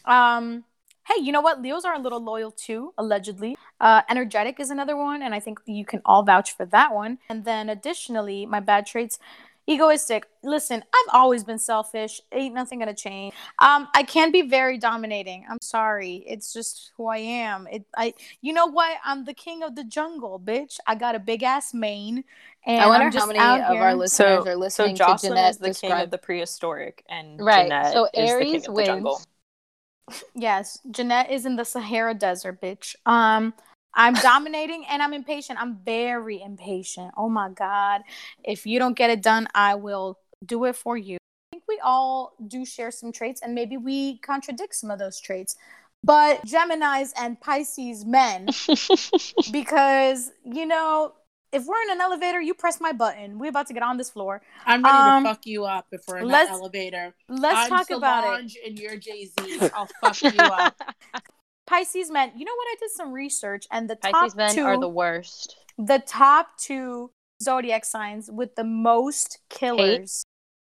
Um, 0.05 0.65
hey, 1.07 1.23
you 1.23 1.33
know 1.33 1.41
what? 1.41 1.61
Leos 1.63 1.85
are 1.85 1.95
a 1.95 1.99
little 1.99 2.23
loyal 2.23 2.51
too, 2.51 2.93
allegedly. 2.99 3.57
Uh, 3.81 4.03
energetic 4.11 4.59
is 4.61 4.71
another 4.71 4.97
one, 4.97 5.23
and 5.23 5.35
I 5.35 5.41
think 5.41 5.61
you 5.67 5.85
can 5.85 6.03
all 6.05 6.23
vouch 6.23 6.57
for 6.57 6.67
that 6.67 6.95
one. 6.95 7.19
And 7.31 7.45
then 7.45 7.69
additionally, 7.69 8.47
my 8.47 8.61
bad 8.61 8.87
traits. 8.87 9.19
egoistic. 9.69 10.27
Listen, 10.43 10.83
I've 10.95 11.15
always 11.15 11.45
been 11.45 11.59
selfish. 11.59 12.23
Ain't 12.33 12.55
nothing 12.55 12.79
gonna 12.79 12.95
change. 12.95 13.35
Um, 13.59 13.87
I 13.95 14.03
can 14.03 14.33
be 14.33 14.43
very 14.43 14.79
dominating. 14.79 15.45
I'm 15.49 15.59
sorry. 15.61 16.25
It's 16.27 16.53
just 16.55 16.93
who 16.97 17.07
I 17.07 17.19
am. 17.19 17.67
It 17.71 17.85
I 17.97 18.15
you 18.41 18.53
know 18.55 18.67
what? 18.67 18.97
I'm 19.05 19.25
the 19.27 19.35
king 19.35 19.63
of 19.63 19.75
the 19.77 19.85
jungle, 19.85 20.41
bitch. 20.43 20.79
I 20.87 20.95
got 20.95 21.15
a 21.15 21.19
big 21.19 21.43
ass 21.43 21.75
mane. 21.75 22.25
And 22.65 22.81
I 22.81 22.87
wonder 22.89 23.07
I'm 23.07 23.13
just 23.13 23.23
how 23.23 23.27
many 23.27 23.39
out 23.39 23.61
of 23.61 23.73
here. 23.75 23.83
our 23.83 23.95
listeners 23.95 24.47
So, 24.47 24.51
are 24.51 24.53
so 24.53 24.59
listening 24.59 24.95
to 24.95 24.99
Jocelyn 24.99 25.31
Jeanette 25.37 25.51
is 25.51 25.59
the 25.59 25.75
king 25.75 25.91
of 25.93 26.11
the 26.11 26.19
prehistoric, 26.19 27.05
and 27.09 27.39
Right, 27.39 27.69
Jeanette 27.69 27.93
so 27.93 28.05
is 28.07 28.13
the 28.13 28.47
king 28.47 28.55
Aries 28.55 28.69
of 28.69 28.75
the 28.75 28.83
jungle. 28.83 29.13
wins. 29.15 29.27
Yes, 30.35 30.79
Jeanette 30.91 31.31
is 31.31 31.45
in 31.47 31.57
the 31.57 31.65
Sahara 31.65 32.15
Desert, 32.15 32.61
bitch. 32.61 32.95
Um, 33.05 33.53
I'm 33.95 34.15
dominating 34.15 34.85
and 34.89 35.03
I'm 35.03 35.13
impatient. 35.13 35.61
I'm 35.61 35.79
very 35.85 36.41
impatient. 36.41 37.13
Oh 37.17 37.29
my 37.29 37.49
god. 37.49 38.03
If 38.45 38.67
you 38.67 38.79
don't 38.79 38.97
get 38.97 39.11
it 39.11 39.23
done, 39.23 39.49
I 39.55 39.75
will 39.75 40.19
do 40.45 40.65
it 40.67 40.77
for 40.77 40.97
you. 40.97 41.17
I 41.17 41.57
think 41.57 41.65
we 41.69 41.81
all 41.83 42.35
do 42.47 42.65
share 42.65 42.91
some 42.91 43.11
traits 43.13 43.41
and 43.43 43.55
maybe 43.55 43.77
we 43.77 44.19
contradict 44.19 44.75
some 44.75 44.91
of 44.91 44.99
those 44.99 45.21
traits. 45.21 45.57
But 46.05 46.47
Geminis 46.47 47.13
and 47.19 47.41
Pisces 47.41 48.05
men, 48.05 48.47
because 49.53 50.31
you 50.45 50.65
know, 50.67 51.15
if 51.51 51.65
we're 51.67 51.81
in 51.83 51.91
an 51.91 52.01
elevator, 52.01 52.41
you 52.41 52.55
press 52.55 52.81
my 52.81 52.93
button. 52.93 53.39
We're 53.39 53.49
about 53.49 53.67
to 53.69 53.75
get 53.75 53.83
on 53.83 53.97
this 53.97 54.11
floor. 54.11 54.41
I'm 54.67 54.83
ready 54.85 54.97
Um, 54.97 55.25
to 55.25 55.31
fuck 55.31 55.47
you 55.47 55.65
up 55.65 55.87
if 55.91 56.03
we're 56.07 56.19
in 56.19 56.29
that 56.29 56.33
let's- 56.33 56.51
elevator. 56.51 57.15
Let's 57.29 57.59
I'm 57.59 57.69
talk 57.79 57.91
about 57.91 58.25
it. 58.25 58.27
Solange 58.27 58.57
and 58.67 58.79
you're 58.79 58.97
Jay 58.97 59.25
Z. 59.27 59.71
I'll 59.75 59.89
fuck 60.01 60.23
you 60.23 60.31
up. 60.39 60.77
Pisces 61.69 62.11
men, 62.11 62.33
you 62.35 62.45
know 62.45 62.55
what? 62.57 62.67
I 62.73 62.77
did 62.81 62.91
some 62.91 63.13
research 63.13 63.67
and 63.71 63.89
the 63.89 63.97
Pisces 63.97 64.33
top 64.33 64.37
men 64.37 64.55
two 64.55 64.63
are 64.65 64.81
the 64.81 64.89
worst. 64.89 65.57
the 65.77 66.03
top 66.07 66.57
two 66.59 67.11
zodiac 67.43 67.85
signs 67.85 68.31
with 68.31 68.57
the 68.57 68.65
most 68.65 69.39
killers, 69.51 70.25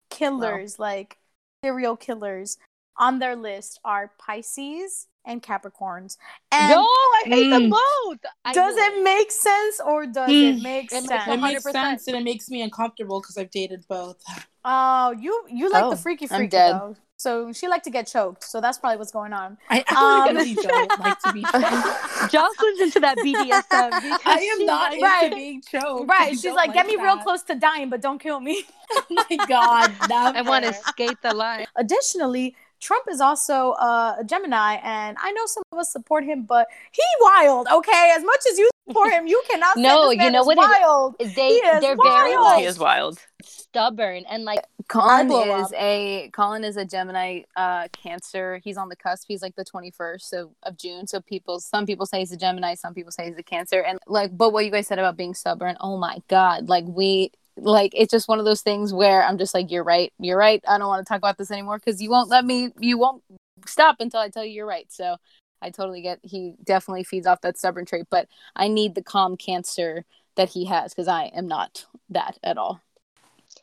killers 0.09 0.79
like 0.79 1.17
serial 1.63 1.97
killers 1.97 2.57
on 2.97 3.19
their 3.19 3.35
list 3.35 3.79
are 3.83 4.13
Pisces 4.17 5.07
and 5.25 5.41
Capricorns. 5.41 6.17
And 6.51 6.70
no, 6.70 6.82
I 6.82 7.24
hate 7.25 7.50
them 7.50 7.63
Mm. 7.63 7.70
both. 7.72 8.20
I 8.46 8.53
does 8.53 8.75
it 8.77 9.03
make 9.03 9.32
sense 9.32 9.79
or 9.86 10.05
does 10.05 10.29
Mm. 10.29 10.58
it 10.58 10.62
make 10.63 10.91
It 10.91 11.03
sense? 11.03 11.27
It 11.27 11.41
makes 11.41 11.63
sense 11.63 12.08
and 12.08 12.17
it 12.17 12.24
makes 12.24 12.50
me 12.50 12.62
uncomfortable 12.62 13.22
because 13.22 13.38
I've 13.38 13.51
dated 13.51 13.86
both. 13.88 14.22
Oh, 14.63 15.12
you 15.12 15.46
you 15.50 15.70
like 15.70 15.86
Oh, 15.86 15.89
the 15.91 15.98
freaky 15.98 16.25
I'm 16.25 16.38
freaky 16.38 16.50
dead. 16.50 16.74
though. 16.75 16.96
So 17.17 17.53
she 17.53 17.67
liked 17.70 17.86
to 17.86 17.89
get 17.91 18.08
choked. 18.08 18.44
So 18.44 18.60
that's 18.60 18.77
probably 18.77 18.98
what's 18.98 19.12
going 19.12 19.32
on. 19.32 19.58
I, 19.70 19.79
Um, 19.79 19.86
I 19.96 20.32
really 20.34 20.53
don't 20.55 21.00
like 21.00 21.17
to 21.22 21.32
be 21.32 21.44
choked. 21.51 22.32
Jocelyn's 22.32 22.79
into 22.82 23.00
that 23.00 23.17
BDSM. 23.17 24.01
because 24.01 24.20
I 24.25 24.39
am 24.39 24.58
she's 24.60 24.67
not 24.67 24.94
into 24.94 25.05
Right. 25.05 25.32
being 25.34 25.62
choked. 25.62 26.10
Right. 26.10 26.27
I 26.27 26.32
She's 26.32 26.44
don't 26.44 26.55
like, 26.55 26.74
get 26.74 26.86
me 26.88 26.98
real 26.98 27.17
close 27.20 27.44
to 27.44 27.55
dying, 27.55 27.89
but 27.89 28.01
don't 28.01 28.20
kill 28.20 28.39
me. 28.39 28.65
Oh 28.91 29.25
my 29.29 29.38
god, 29.48 29.91
never. 30.08 30.38
I 30.38 30.41
want 30.41 30.63
to 30.65 30.74
skate 30.74 31.17
the 31.22 31.34
line. 31.34 31.65
Additionally, 31.75 32.55
Trump 32.79 33.05
is 33.10 33.22
also 33.22 33.72
uh, 33.72 34.15
a 34.20 34.24
Gemini, 34.24 34.75
and 34.84 35.17
I 35.22 35.32
know 35.32 35.46
some 35.46 35.63
of 35.72 35.79
us 35.79 35.91
support 35.91 36.24
him, 36.24 36.44
but 36.44 36.67
he 36.91 37.01
wild. 37.22 37.67
Okay, 37.72 38.13
as 38.15 38.24
much 38.24 38.41
as 38.51 38.58
you 38.60 38.70
support 38.88 39.12
him, 39.12 39.27
you 39.27 39.41
cannot. 39.50 39.75
say 39.75 39.82
No, 39.82 40.10
this 40.10 40.24
you 40.24 40.32
know 40.32 40.41
is 40.41 40.46
what 40.48 40.58
it- 40.58 40.62
Wild. 40.62 41.15
They 41.20 41.25
He 41.34 41.53
is 41.55 41.82
they're 41.82 41.96
very 41.96 42.32
wild. 42.36 42.44
like 42.44 42.60
He 42.60 42.65
is 42.65 42.77
wild. 42.79 43.20
stubborn 43.44 44.24
and 44.29 44.44
like 44.44 44.62
Colin 44.88 45.32
is 45.32 45.65
up. 45.65 45.74
a 45.79 46.29
Colin 46.34 46.63
is 46.63 46.77
a 46.77 46.86
Gemini 46.86 47.41
uh 47.55 47.88
Cancer. 47.91 48.60
He's 48.63 48.77
on 48.77 48.89
the 48.89 48.96
cusp. 48.96 49.25
He's 49.27 49.41
like 49.41 49.55
the 49.55 49.65
21st 49.65 50.22
so 50.22 50.51
of 50.63 50.77
June. 50.77 51.08
So 51.08 51.22
people 51.22 51.60
some 51.60 51.86
people 51.86 52.05
say 52.05 52.20
he's 52.20 52.32
a 52.32 52.38
Gemini, 52.38 52.75
some 52.75 52.94
people 52.94 53.12
say 53.12 53.25
he's 53.27 53.38
a 53.38 53.44
Cancer. 53.44 53.82
And 53.82 54.00
like 54.08 54.36
but 54.38 54.51
what 54.53 54.65
you 54.65 54.72
guys 54.72 54.88
said 54.88 55.00
about 55.00 55.17
being 55.17 55.34
stubborn, 55.34 55.75
oh 55.79 55.98
my 55.98 56.20
god. 56.27 56.70
Like 56.70 56.86
we 56.88 57.32
like 57.57 57.91
it's 57.95 58.12
just 58.12 58.27
one 58.27 58.39
of 58.39 58.45
those 58.45 58.62
things 58.62 58.93
where 58.93 59.24
I'm 59.24 59.38
just 59.38 59.53
like 59.53 59.71
you're 59.71 59.83
right. 59.83 60.12
You're 60.19 60.38
right. 60.38 60.63
I 60.67 60.77
don't 60.77 60.88
want 60.88 61.05
to 61.05 61.09
talk 61.09 61.17
about 61.19 61.38
this 61.38 61.51
anymore 61.51 61.79
cuz 61.79 62.01
you 62.01 62.09
won't 62.09 62.29
let 62.29 62.45
me 62.45 62.71
you 62.79 62.97
won't 62.97 63.24
stop 63.65 63.97
until 64.00 64.19
I 64.19 64.29
tell 64.29 64.43
you 64.43 64.51
you're 64.51 64.65
right. 64.67 64.91
So 64.91 65.17
I 65.62 65.69
totally 65.69 66.01
get 66.01 66.19
he 66.24 66.53
definitely 66.63 67.03
feeds 67.03 67.25
off 67.27 67.41
that 67.41 67.57
stubborn 67.57 67.85
trait, 67.85 68.07
but 68.09 68.27
I 68.55 68.67
need 68.67 68.95
the 68.95 69.01
calm 69.03 69.38
Cancer 69.38 70.05
that 70.35 70.50
he 70.50 70.65
has 70.65 70.93
cuz 70.93 71.07
I 71.07 71.25
am 71.35 71.47
not 71.47 71.85
that 72.09 72.38
at 72.43 72.57
all. 72.57 72.81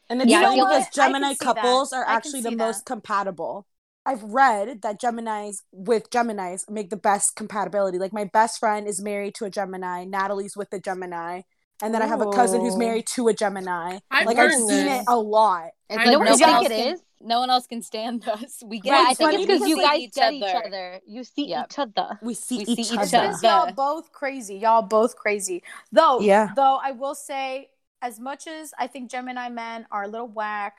And 0.09 0.21
it's 0.23 0.31
Yeah, 0.31 0.41
I 0.41 0.45
funny 0.45 0.57
feel 0.57 0.67
because 0.67 0.83
like- 0.85 0.93
Gemini 0.93 1.29
see 1.33 1.35
that. 1.41 1.45
couples 1.55 1.93
are 1.93 2.05
actually 2.05 2.41
the 2.41 2.49
see 2.51 2.57
most 2.57 2.87
compatible. 2.87 3.67
I've 4.05 4.23
read 4.25 4.83
that 4.83 5.01
Geminis 5.01 5.63
with 5.71 6.11
Geminis 6.11 6.69
make 6.69 6.91
the 6.91 6.97
best 6.97 7.37
compatibility. 7.37 7.99
Like 8.01 8.13
my 8.13 8.25
best 8.25 8.59
friend 8.59 8.89
is 8.89 9.01
married 9.01 9.35
to 9.37 9.45
a 9.45 9.51
Gemini, 9.51 10.05
Natalie's 10.05 10.57
with 10.57 10.73
a 10.73 10.81
Gemini, 10.81 11.43
and 11.83 11.95
then 11.95 12.03
I 12.03 12.07
have 12.07 12.23
a 12.23 12.27
cousin 12.27 12.63
who's 12.63 12.77
married 12.79 13.07
to 13.09 13.29
a 13.29 13.35
Gemini. 13.35 14.01
I've 14.11 14.27
like 14.27 14.39
I've 14.39 14.53
seen 14.55 14.87
this. 14.87 15.01
it 15.01 15.05
a 15.09 15.19
lot. 15.19 15.71
It's 15.91 15.99
I 15.99 16.05
like 16.05 16.13
know 16.13 16.19
no 16.21 16.37
what 16.37 16.41
one 16.41 16.49
you 16.49 16.55
else 16.55 16.69
think 16.69 16.71
it 16.71 16.77
can, 16.77 17.01
no 17.21 17.41
one 17.41 17.51
else 17.51 17.67
can 17.67 17.83
stand 17.83 18.27
us. 18.29 18.63
We 18.65 18.81
get 18.81 18.93
yeah, 18.93 18.99
Well, 18.99 19.11
I 19.11 19.15
think 19.15 19.33
it's 19.33 19.43
because 19.43 19.61
because 19.61 19.69
you 19.69 19.77
we 19.77 19.83
guys 19.83 20.03
each 20.05 20.15
get 20.15 20.33
each 20.33 20.55
other. 20.55 20.65
other. 20.67 21.01
You 21.07 21.25
see 21.25 21.43
Yep. 21.45 21.71
each 21.71 21.79
other. 21.79 22.21
We 22.23 22.35
see 22.35 22.57
We 22.57 22.65
each 22.67 22.79
see 22.87 22.95
each 22.95 23.15
other. 23.15 23.19
other. 23.29 23.39
Y'all 23.43 23.73
both 23.75 24.13
crazy. 24.13 24.57
Y'all 24.57 24.83
both 24.83 25.17
crazy. 25.17 25.63
Though, 25.91 26.23
Yeah. 26.23 26.49
though 26.55 26.79
I 26.83 26.93
will 26.93 27.15
say, 27.15 27.71
as 28.01 28.19
much 28.19 28.47
as 28.47 28.73
I 28.79 28.87
think 28.87 29.11
Gemini 29.11 29.49
men 29.49 29.87
are 29.91 30.05
a 30.05 30.09
little 30.09 30.29
whack, 30.29 30.79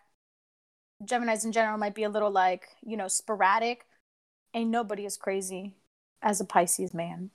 Geminis 1.03 1.43
in 1.45 1.51
general 1.51 1.77
might 1.77 1.95
be 1.95 2.03
a 2.03 2.09
little 2.09 2.31
like, 2.31 2.67
you 2.85 2.97
know, 2.97 3.07
sporadic. 3.07 3.85
Ain't 4.53 4.69
nobody 4.69 5.05
as 5.05 5.17
crazy 5.17 5.75
as 6.21 6.39
a 6.41 6.45
Pisces 6.45 6.93
man. 6.93 7.31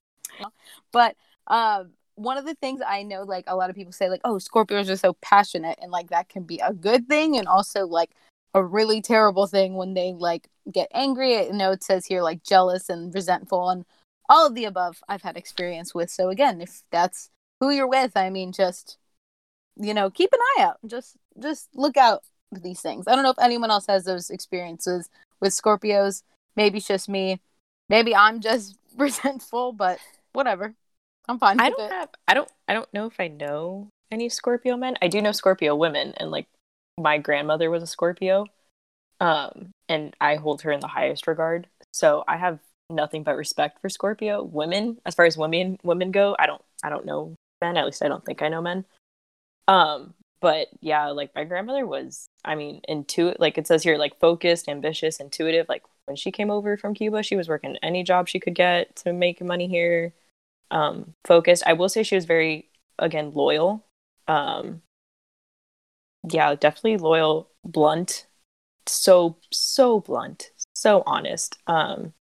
But 0.92 1.16
um, 1.46 1.92
one 2.18 2.36
of 2.36 2.44
the 2.46 2.54
things 2.56 2.80
I 2.86 3.02
know, 3.02 3.22
like 3.22 3.44
a 3.46 3.56
lot 3.56 3.70
of 3.70 3.76
people 3.76 3.92
say, 3.92 4.08
like, 4.08 4.20
oh, 4.24 4.34
Scorpios 4.36 4.90
are 4.90 4.96
so 4.96 5.14
passionate, 5.14 5.78
and 5.80 5.90
like 5.92 6.10
that 6.10 6.28
can 6.28 6.44
be 6.44 6.58
a 6.58 6.72
good 6.72 7.08
thing, 7.08 7.36
and 7.36 7.46
also 7.48 7.86
like 7.86 8.10
a 8.54 8.64
really 8.64 9.00
terrible 9.00 9.46
thing 9.46 9.74
when 9.74 9.94
they 9.94 10.12
like 10.12 10.48
get 10.72 10.88
angry. 10.92 11.38
I 11.38 11.48
know 11.50 11.72
it 11.72 11.84
says 11.84 12.06
here 12.06 12.22
like 12.22 12.42
jealous 12.42 12.88
and 12.88 13.14
resentful, 13.14 13.70
and 13.70 13.84
all 14.28 14.46
of 14.46 14.54
the 14.54 14.64
above. 14.64 15.02
I've 15.08 15.22
had 15.22 15.36
experience 15.36 15.94
with. 15.94 16.10
So 16.10 16.28
again, 16.30 16.60
if 16.60 16.82
that's 16.90 17.30
who 17.60 17.70
you're 17.70 17.88
with, 17.88 18.16
I 18.16 18.30
mean, 18.30 18.52
just 18.52 18.98
you 19.78 19.94
know, 19.94 20.10
keep 20.10 20.30
an 20.32 20.40
eye 20.40 20.62
out. 20.64 20.78
Just 20.86 21.16
just 21.40 21.68
look 21.74 21.96
out 21.96 22.22
for 22.52 22.60
these 22.60 22.80
things. 22.80 23.06
I 23.06 23.14
don't 23.14 23.24
know 23.24 23.30
if 23.30 23.38
anyone 23.40 23.70
else 23.70 23.86
has 23.86 24.04
those 24.04 24.30
experiences 24.30 25.08
with 25.40 25.52
Scorpios. 25.52 26.22
Maybe 26.56 26.78
it's 26.78 26.88
just 26.88 27.08
me. 27.08 27.40
Maybe 27.88 28.14
I'm 28.14 28.40
just 28.40 28.76
resentful, 28.96 29.72
but 29.72 30.00
whatever. 30.32 30.74
I'm 31.28 31.38
fine. 31.38 31.60
I 31.60 31.68
with 31.68 31.76
don't 31.76 31.86
it. 31.86 31.92
have 31.92 32.08
I 32.26 32.34
don't 32.34 32.50
I 32.66 32.74
don't 32.74 32.92
know 32.94 33.06
if 33.06 33.20
I 33.20 33.28
know 33.28 33.88
any 34.10 34.28
Scorpio 34.28 34.76
men. 34.76 34.96
I 35.02 35.08
do 35.08 35.20
know 35.20 35.32
Scorpio 35.32 35.76
women 35.76 36.14
and 36.16 36.30
like 36.30 36.46
my 36.98 37.18
grandmother 37.18 37.70
was 37.70 37.82
a 37.82 37.86
Scorpio. 37.86 38.46
Um 39.20 39.70
and 39.88 40.14
I 40.20 40.36
hold 40.36 40.62
her 40.62 40.72
in 40.72 40.80
the 40.80 40.88
highest 40.88 41.26
regard. 41.26 41.68
So 41.92 42.24
I 42.26 42.36
have 42.36 42.58
nothing 42.90 43.22
but 43.22 43.36
respect 43.36 43.80
for 43.80 43.88
Scorpio 43.88 44.42
women. 44.42 44.98
As 45.04 45.14
far 45.14 45.26
as 45.26 45.36
women 45.36 45.78
women 45.82 46.10
go, 46.10 46.34
I 46.38 46.46
don't 46.46 46.62
I 46.82 46.88
don't 46.88 47.04
know 47.04 47.34
men, 47.60 47.76
at 47.76 47.84
least 47.84 48.02
I 48.02 48.08
don't 48.08 48.24
think 48.24 48.42
I 48.42 48.48
know 48.48 48.62
men. 48.62 48.84
Um 49.66 50.14
but 50.40 50.68
yeah, 50.80 51.08
like 51.08 51.34
my 51.34 51.44
grandmother 51.44 51.84
was 51.84 52.26
I 52.44 52.54
mean 52.54 52.80
intu 52.88 53.34
like 53.38 53.58
it 53.58 53.66
says 53.66 53.82
here 53.82 53.98
like 53.98 54.18
focused, 54.18 54.68
ambitious, 54.68 55.20
intuitive. 55.20 55.68
Like 55.68 55.82
when 56.06 56.16
she 56.16 56.30
came 56.30 56.50
over 56.50 56.78
from 56.78 56.94
Cuba, 56.94 57.22
she 57.22 57.36
was 57.36 57.48
working 57.48 57.76
any 57.82 58.02
job 58.02 58.28
she 58.28 58.40
could 58.40 58.54
get 58.54 58.96
to 58.96 59.12
make 59.12 59.42
money 59.42 59.68
here 59.68 60.14
um 60.70 61.14
focused 61.24 61.62
i 61.66 61.72
will 61.72 61.88
say 61.88 62.02
she 62.02 62.14
was 62.14 62.24
very 62.24 62.68
again 62.98 63.32
loyal 63.34 63.84
um 64.26 64.82
yeah 66.30 66.54
definitely 66.54 66.96
loyal 66.96 67.48
blunt 67.64 68.26
so 68.86 69.36
so 69.52 70.00
blunt 70.00 70.50
so 70.74 71.02
honest 71.06 71.56
um 71.66 72.12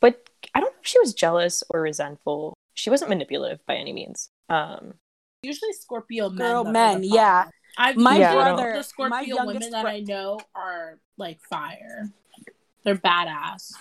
but 0.00 0.28
i 0.54 0.60
don't 0.60 0.72
know 0.72 0.80
if 0.80 0.86
she 0.86 0.98
was 1.00 1.14
jealous 1.14 1.62
or 1.70 1.80
resentful 1.82 2.54
she 2.74 2.90
wasn't 2.90 3.08
manipulative 3.08 3.64
by 3.66 3.74
any 3.76 3.92
means 3.92 4.30
um 4.48 4.94
Usually 5.44 5.72
Scorpio 5.72 6.30
men. 6.30 6.36
Girl, 6.36 6.64
men, 6.64 7.04
yeah. 7.04 7.44
I've 7.76 7.96
My 7.96 8.16
usually 8.16 8.34
brother- 8.34 8.72
the 8.72 8.78
my 8.78 8.82
Scorpio 8.82 9.36
youngest 9.36 9.54
women 9.54 9.70
that 9.70 9.82
bro- 9.82 9.90
I 9.92 10.00
know 10.00 10.40
are 10.52 10.98
like 11.16 11.40
fire. 11.42 12.10
They're 12.82 12.96
badass. 12.96 13.72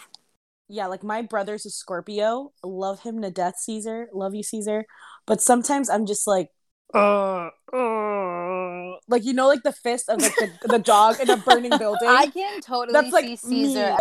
Yeah, 0.69 0.87
like 0.87 1.03
my 1.03 1.21
brother's 1.21 1.65
a 1.65 1.69
Scorpio. 1.69 2.51
Love 2.63 3.01
him 3.01 3.21
to 3.21 3.31
death, 3.31 3.57
Caesar. 3.59 4.09
Love 4.13 4.35
you, 4.35 4.43
Caesar. 4.43 4.85
But 5.25 5.41
sometimes 5.41 5.89
I'm 5.89 6.05
just 6.05 6.27
like, 6.27 6.49
uh, 6.93 7.49
uh, 7.73 8.91
like 9.07 9.23
you 9.23 9.33
know, 9.33 9.47
like 9.47 9.63
the 9.63 9.73
fist 9.73 10.09
of 10.09 10.21
like 10.21 10.35
the, 10.35 10.51
the 10.67 10.79
dog 10.79 11.19
in 11.19 11.29
a 11.29 11.37
burning 11.37 11.71
building. 11.77 12.09
I 12.09 12.27
can 12.27 12.61
totally 12.61 12.93
That's 12.93 13.13
like 13.13 13.25
see 13.25 13.37
Caesar. 13.37 13.91
me. 13.91 13.97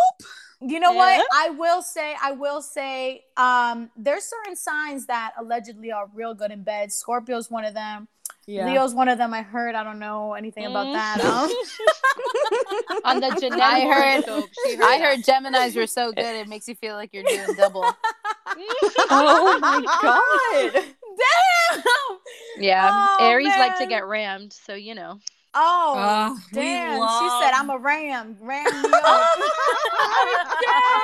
You 0.59 0.79
know 0.79 0.91
what? 0.93 1.23
I 1.31 1.51
will 1.51 1.83
say, 1.83 2.15
I 2.19 2.31
will 2.31 2.63
say, 2.63 3.23
um, 3.37 3.91
there's 3.95 4.23
certain 4.23 4.55
signs 4.55 5.05
that 5.05 5.33
allegedly 5.39 5.91
are 5.91 6.09
real 6.15 6.33
good 6.33 6.51
in 6.51 6.63
bed. 6.63 6.91
Scorpio's 6.91 7.51
one 7.51 7.63
of 7.63 7.75
them. 7.75 8.07
Yeah. 8.47 8.65
Leo's 8.65 8.93
one 8.95 9.09
of 9.09 9.17
them. 9.17 9.33
I 9.33 9.41
heard. 9.41 9.75
I 9.75 9.83
don't 9.83 9.99
know 9.99 10.33
anything 10.33 10.65
about 10.65 10.87
Mm. 10.87 10.93
that. 10.93 11.19
Um, 12.89 13.01
On 13.05 13.19
the 13.19 13.29
Jeanette 13.39 13.59
I 13.61 13.81
heard- 13.81 14.23
horoscope, 14.23 14.49
heard 14.65 14.81
I 14.81 14.99
heard 14.99 15.23
Gemini's 15.23 15.75
were 15.75 15.85
so 15.87 16.11
good 16.13 16.23
it 16.35 16.47
makes 16.47 16.67
you 16.67 16.75
feel 16.75 16.95
like 16.95 17.13
you're 17.13 17.23
doing 17.23 17.53
double. 17.57 17.83
oh 19.09 19.59
my 19.61 19.81
god 20.01 20.83
Damn. 21.17 21.83
Yeah, 22.59 22.89
Oh, 23.19 23.27
Aries 23.29 23.47
like 23.57 23.77
to 23.79 23.85
get 23.85 24.05
rammed, 24.07 24.53
so 24.53 24.73
you 24.75 24.95
know. 24.95 25.19
Oh, 25.53 25.93
Oh, 25.97 26.39
we 26.53 26.61
damn. 26.61 26.99
She 26.99 27.29
said, 27.45 27.51
I'm 27.53 27.69
a 27.69 27.77
ram. 27.77 28.37
Ram 28.39 28.63
me 28.81 28.89
up. 28.93 29.27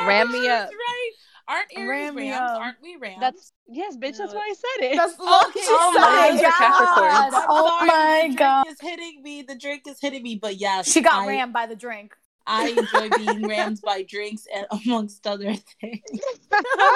Ram 0.06 0.32
me 0.32 0.48
up. 0.48 0.70
right. 0.70 1.12
Aren't 1.48 1.68
Aries 1.76 1.90
Ram 1.90 2.16
me 2.16 2.32
Rams? 2.32 2.52
up. 2.52 2.62
Aren't 2.62 2.82
we 2.82 2.96
Rams? 2.96 3.18
That's 3.20 3.52
yes, 3.68 3.98
bitch. 3.98 4.18
That's 4.18 4.34
why 4.34 4.50
I 4.52 4.54
said 4.54 4.92
it. 4.92 4.96
That's 4.98 5.16
Oh, 5.20 5.44
look, 5.46 5.54
she 5.54 5.64
oh 5.68 5.92
said 5.94 6.02
my. 6.02 6.42
God. 6.42 7.44
Oh 7.50 7.68
sorry, 7.68 7.88
my 7.88 8.20
the 8.22 8.28
drink 8.28 8.40
god. 8.40 8.68
is 8.70 8.78
hitting 8.82 9.22
me. 9.24 9.42
The 9.42 9.56
drink 9.56 9.84
is 9.88 10.00
hitting 10.00 10.24
me. 10.24 10.36
But 10.42 10.56
yes, 10.58 10.92
She 10.92 11.02
got 11.02 11.24
I, 11.24 11.28
rammed 11.28 11.54
by 11.54 11.66
the 11.66 11.76
drink. 11.76 12.16
I 12.46 12.70
enjoy 12.70 13.10
being 13.18 13.48
rammed 13.48 13.80
by 13.82 14.04
drinks 14.04 14.48
and 14.54 14.66
amongst 14.86 15.26
other 15.26 15.54
things. 15.82 16.02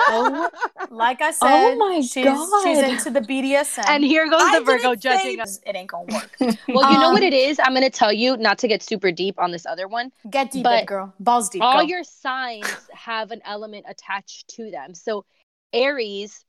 Oh, 0.10 0.50
like 0.90 1.22
I 1.22 1.32
said, 1.32 1.48
oh 1.50 1.76
my 1.78 2.02
she's, 2.02 2.26
God. 2.26 2.64
she's 2.64 2.80
into 2.80 3.10
the 3.12 3.22
BDSM. 3.22 3.84
and 3.88 4.04
here 4.04 4.30
goes 4.30 4.42
I 4.42 4.60
the 4.60 4.66
Virgo 4.66 4.96
judging 4.96 5.40
us. 5.40 5.60
it 5.66 5.76
ain't 5.76 5.90
gonna 5.90 6.14
work. 6.14 6.36
Well, 6.68 6.92
you 6.92 7.00
know 7.00 7.12
what 7.12 7.22
Um, 7.22 7.28
it 7.28 7.34
is. 7.34 7.60
I'm 7.60 7.74
gonna 7.74 7.90
tell 7.90 8.12
you, 8.12 8.36
not 8.38 8.58
to 8.60 8.68
get 8.68 8.84
super 8.84 9.12
deep 9.12 9.40
on 9.40 9.52
this 9.52 9.66
other 9.66 9.88
one. 9.88 10.12
Get 10.30 10.52
deep, 10.52 10.64
But 10.64 10.86
girl. 10.86 11.14
Balls 11.20 11.50
deep. 11.50 11.62
all 11.62 11.82
go. 11.82 11.88
your 11.88 12.04
signs 12.04 12.68
have 12.94 13.32
an 13.32 13.42
element 13.46 13.86
attached 13.88 14.50
to 14.50 14.70
them. 14.70 14.94
So 14.94 15.26
Aries, 15.74 16.44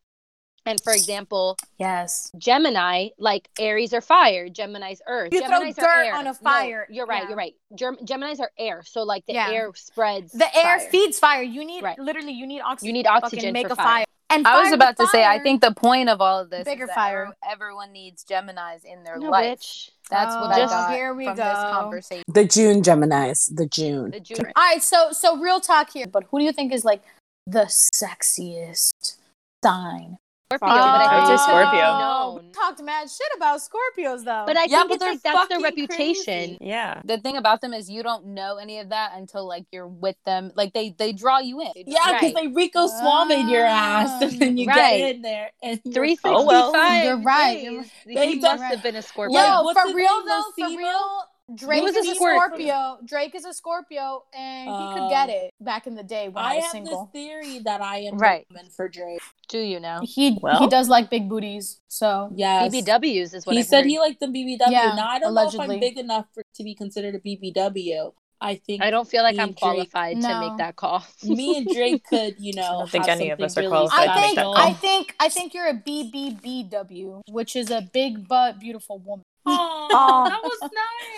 and 0.68 0.81
for 0.83 0.92
example, 0.92 1.57
yes. 1.78 2.31
Gemini, 2.38 3.09
like 3.18 3.48
Aries 3.59 3.92
are 3.92 4.00
fire, 4.00 4.48
Gemini's 4.48 5.00
earth. 5.07 5.33
You 5.33 5.40
throw 5.40 5.48
Gemini's 5.59 5.78
are 5.78 5.83
dirt 5.83 6.07
air. 6.07 6.14
on 6.14 6.26
a 6.26 6.31
No, 6.31 6.35
fire. 6.35 6.87
you're 6.90 7.07
right. 7.07 7.22
Yeah. 7.22 7.28
You're 7.28 7.38
right. 7.38 7.54
Gem- 7.74 7.98
Gemini's 8.04 8.40
are 8.40 8.50
air, 8.59 8.83
so 8.85 9.02
like 9.02 9.26
the 9.26 9.35
Yeah. 9.35 9.50
air 9.50 9.70
spreads. 9.74 10.33
The 10.33 10.46
air 10.57 10.78
fire. 10.81 10.88
feeds 10.90 11.18
fire. 11.18 11.42
You 11.42 11.64
need 11.64 11.83
Right. 11.83 11.98
literally 11.98 12.33
you 12.33 12.46
need 12.46 12.61
oxygen. 12.61 12.87
You 12.87 12.92
need 12.92 13.07
fucking 13.07 13.24
oxygen 13.24 13.52
make 13.52 13.66
for 13.66 13.72
a 13.72 13.76
fire. 13.76 13.85
fire. 13.87 14.04
And 14.31 14.46
I 14.46 14.62
was 14.62 14.74
about 14.74 14.98
to 14.98 15.04
with 15.04 15.11
say, 15.11 15.24
I 15.24 15.38
think 15.42 15.62
the 15.62 15.72
point 15.72 16.11
of 16.11 16.20
all 16.20 16.38
of 16.40 16.50
this 16.50 16.64
Bigger 16.64 16.85
is 16.85 16.88
that 16.88 16.94
fire. 16.94 17.35
everyone 17.50 17.92
needs 17.92 18.26
Geminis 18.26 18.85
in 18.85 19.02
their 19.02 19.16
No, 19.18 19.31
life. 19.31 19.59
bitch. 19.59 19.90
That's 20.11 20.35
what 20.35 20.50
Oh, 20.50 20.62
I 20.62 20.66
got 20.66 20.92
here 20.92 21.14
we 21.14 21.24
from 21.24 21.37
go. 21.37 21.44
this 21.44 21.54
conversation. 21.54 22.24
The 22.28 22.44
June 22.44 22.83
Geminis. 22.83 23.48
The 23.57 23.64
June. 23.64 24.11
The 24.11 24.20
June. 24.20 24.52
All 24.54 24.62
right, 24.62 24.83
so 24.83 25.12
so 25.12 25.38
real 25.38 25.61
talk 25.61 25.90
here. 25.90 26.07
But 26.07 26.24
who 26.24 26.40
do 26.40 26.44
you 26.44 26.52
think 26.52 26.74
is 26.74 26.85
like 26.85 27.02
the 27.46 27.64
sexiest 27.64 29.16
sign? 29.64 30.18
Scorpio, 30.51 30.69
but 30.69 30.81
I 30.81 31.05
Oh, 31.05 31.27
think 31.27 31.35
it's 31.35 31.43
a 31.43 31.45
Scorpio. 31.45 31.99
known. 31.99 32.53
Talked 32.53 32.83
mad 32.83 33.11
shit 33.11 33.27
about 33.37 33.61
Scorpios 33.61 34.25
though. 34.25 34.45
But 34.47 34.57
I 34.57 34.65
Yeah, 34.65 34.79
think 34.79 34.89
but 34.89 34.95
it's 34.95 35.05
like 35.05 35.23
that's 35.35 35.49
their 35.51 35.61
reputation. 35.61 36.25
crazy. 36.25 36.59
Yeah. 36.63 37.03
The 37.05 37.19
thing 37.19 37.37
about 37.37 37.61
them 37.61 37.75
is 37.75 37.91
you 37.91 38.03
don't 38.03 38.29
know 38.29 38.57
any 38.57 38.79
of 38.79 38.89
that 38.89 39.13
until 39.15 39.47
like 39.47 39.67
you're 39.73 39.87
with 39.87 40.17
them. 40.25 40.51
Like 40.57 40.73
they 40.73 40.95
they 40.97 41.13
draw 41.13 41.39
you 41.41 41.61
in. 41.61 41.69
Yeah, 41.77 42.13
because 42.13 42.33
Right. 42.33 42.35
they 42.35 42.47
Rico 42.49 42.87
Suave 42.87 43.31
in 43.31 43.51
your 43.51 43.67
ass, 43.67 44.23
and 44.23 44.33
then 44.41 44.57
you 44.57 44.67
Right. 44.69 44.97
get 44.99 45.17
in 45.17 45.23
there 45.23 45.51
and 45.63 45.81
you're 45.85 45.93
Three 45.93 46.17
fucked. 46.17 46.35
Oh, 46.35 46.47
well. 46.47 47.05
You're 47.05 47.19
right, 47.21 47.55
days. 47.63 47.91
He 48.07 48.15
They 48.15 48.35
must 48.37 48.43
don't- 48.59 48.71
have 48.71 48.83
been 48.83 48.97
a 48.97 49.03
Scorpio. 49.03 49.39
Yo, 49.39 49.63
what's 49.65 49.79
for 49.79 49.95
real 49.95 50.17
name, 50.25 50.29
though, 50.29 50.45
for 50.67 50.77
real, 50.79 51.25
Drake 51.55 51.83
was 51.83 51.97
is 51.97 52.07
a 52.07 52.11
a 52.11 52.15
Scorpio. 52.15 52.39
Scorpio. 52.47 52.99
Drake 53.07 53.35
is 53.35 53.45
a 53.45 53.55
Scorpio, 53.55 54.25
and 54.35 54.69
he 54.69 55.01
could 55.01 55.09
get 55.11 55.31
oh. 55.31 55.33
it 55.33 55.55
back 55.61 55.87
in 55.87 55.95
the 55.95 56.03
day 56.03 56.29
when 56.29 56.45
I, 56.45 56.53
I 56.53 56.55
was 56.57 56.65
have 56.65 56.73
single. 56.73 57.05
this 57.05 57.23
theory 57.23 57.59
that 57.61 57.81
I 57.81 57.99
am 58.01 58.19
Right. 58.19 58.47
the 58.49 58.55
woman 58.55 58.71
for 58.71 58.89
Drake. 58.89 59.21
Do 59.49 59.59
you 59.59 59.81
know? 59.81 60.01
He 60.03 60.33
he 60.59 60.67
does 60.69 60.89
like 60.89 61.09
big 61.09 61.29
booties, 61.29 61.81
so 61.89 62.31
yeah, 62.35 62.69
BBWs 62.69 63.35
is 63.35 63.47
what 63.47 63.55
he 63.55 63.61
I've 63.61 63.67
said 63.67 63.83
heard. 63.85 63.87
he 63.87 63.99
liked 63.99 64.21
the 64.21 64.27
BBW. 64.27 64.59
Yeah, 64.71 64.93
now 64.95 65.09
I 65.09 65.19
don't 65.19 65.35
know 65.35 65.49
if. 65.49 65.59
I'm 65.59 65.81
big 65.81 65.99
enough 65.99 66.27
for, 66.35 66.43
to 66.55 66.63
be 66.63 66.75
considered 66.75 67.15
a 67.15 67.19
BBW. 67.21 68.13
I 68.41 68.55
think 68.55 68.83
I 68.83 68.91
don't 68.91 69.09
feel 69.09 69.23
like 69.23 69.35
I'm 69.37 69.49
and 69.49 69.57
Drake- 69.57 69.59
qualified 69.59 70.21
to 70.21 70.29
No. 70.29 70.41
make 70.49 70.59
that 70.59 70.77
call. 70.77 71.05
me 71.25 71.57
and 71.57 71.67
Drake 71.67 72.05
could, 72.05 72.37
you 72.39 72.55
know, 72.55 72.63
I 72.63 72.71
don't 72.79 72.91
think 72.91 73.09
any 73.09 73.31
of 73.31 73.41
us 73.41 73.55
something 73.55 73.69
are 73.69 73.75
really 73.75 73.89
qualified 73.89 74.09
I 74.09 74.15
to 74.15 74.21
make 74.21 74.25
think 74.27 74.37
that 74.37 74.43
call. 74.45 74.57
I 74.57 74.73
think 74.75 75.15
I 75.19 75.29
think 75.29 75.55
you're 75.55 75.67
a 75.67 75.75
BBBW, 75.75 77.23
which 77.31 77.57
is 77.57 77.71
a 77.71 77.83
big 77.93 78.29
butt 78.29 78.61
beautiful 78.61 78.99
woman. 78.99 79.25
Oh, 79.46 80.24
that 80.29 80.42
was 80.42 80.70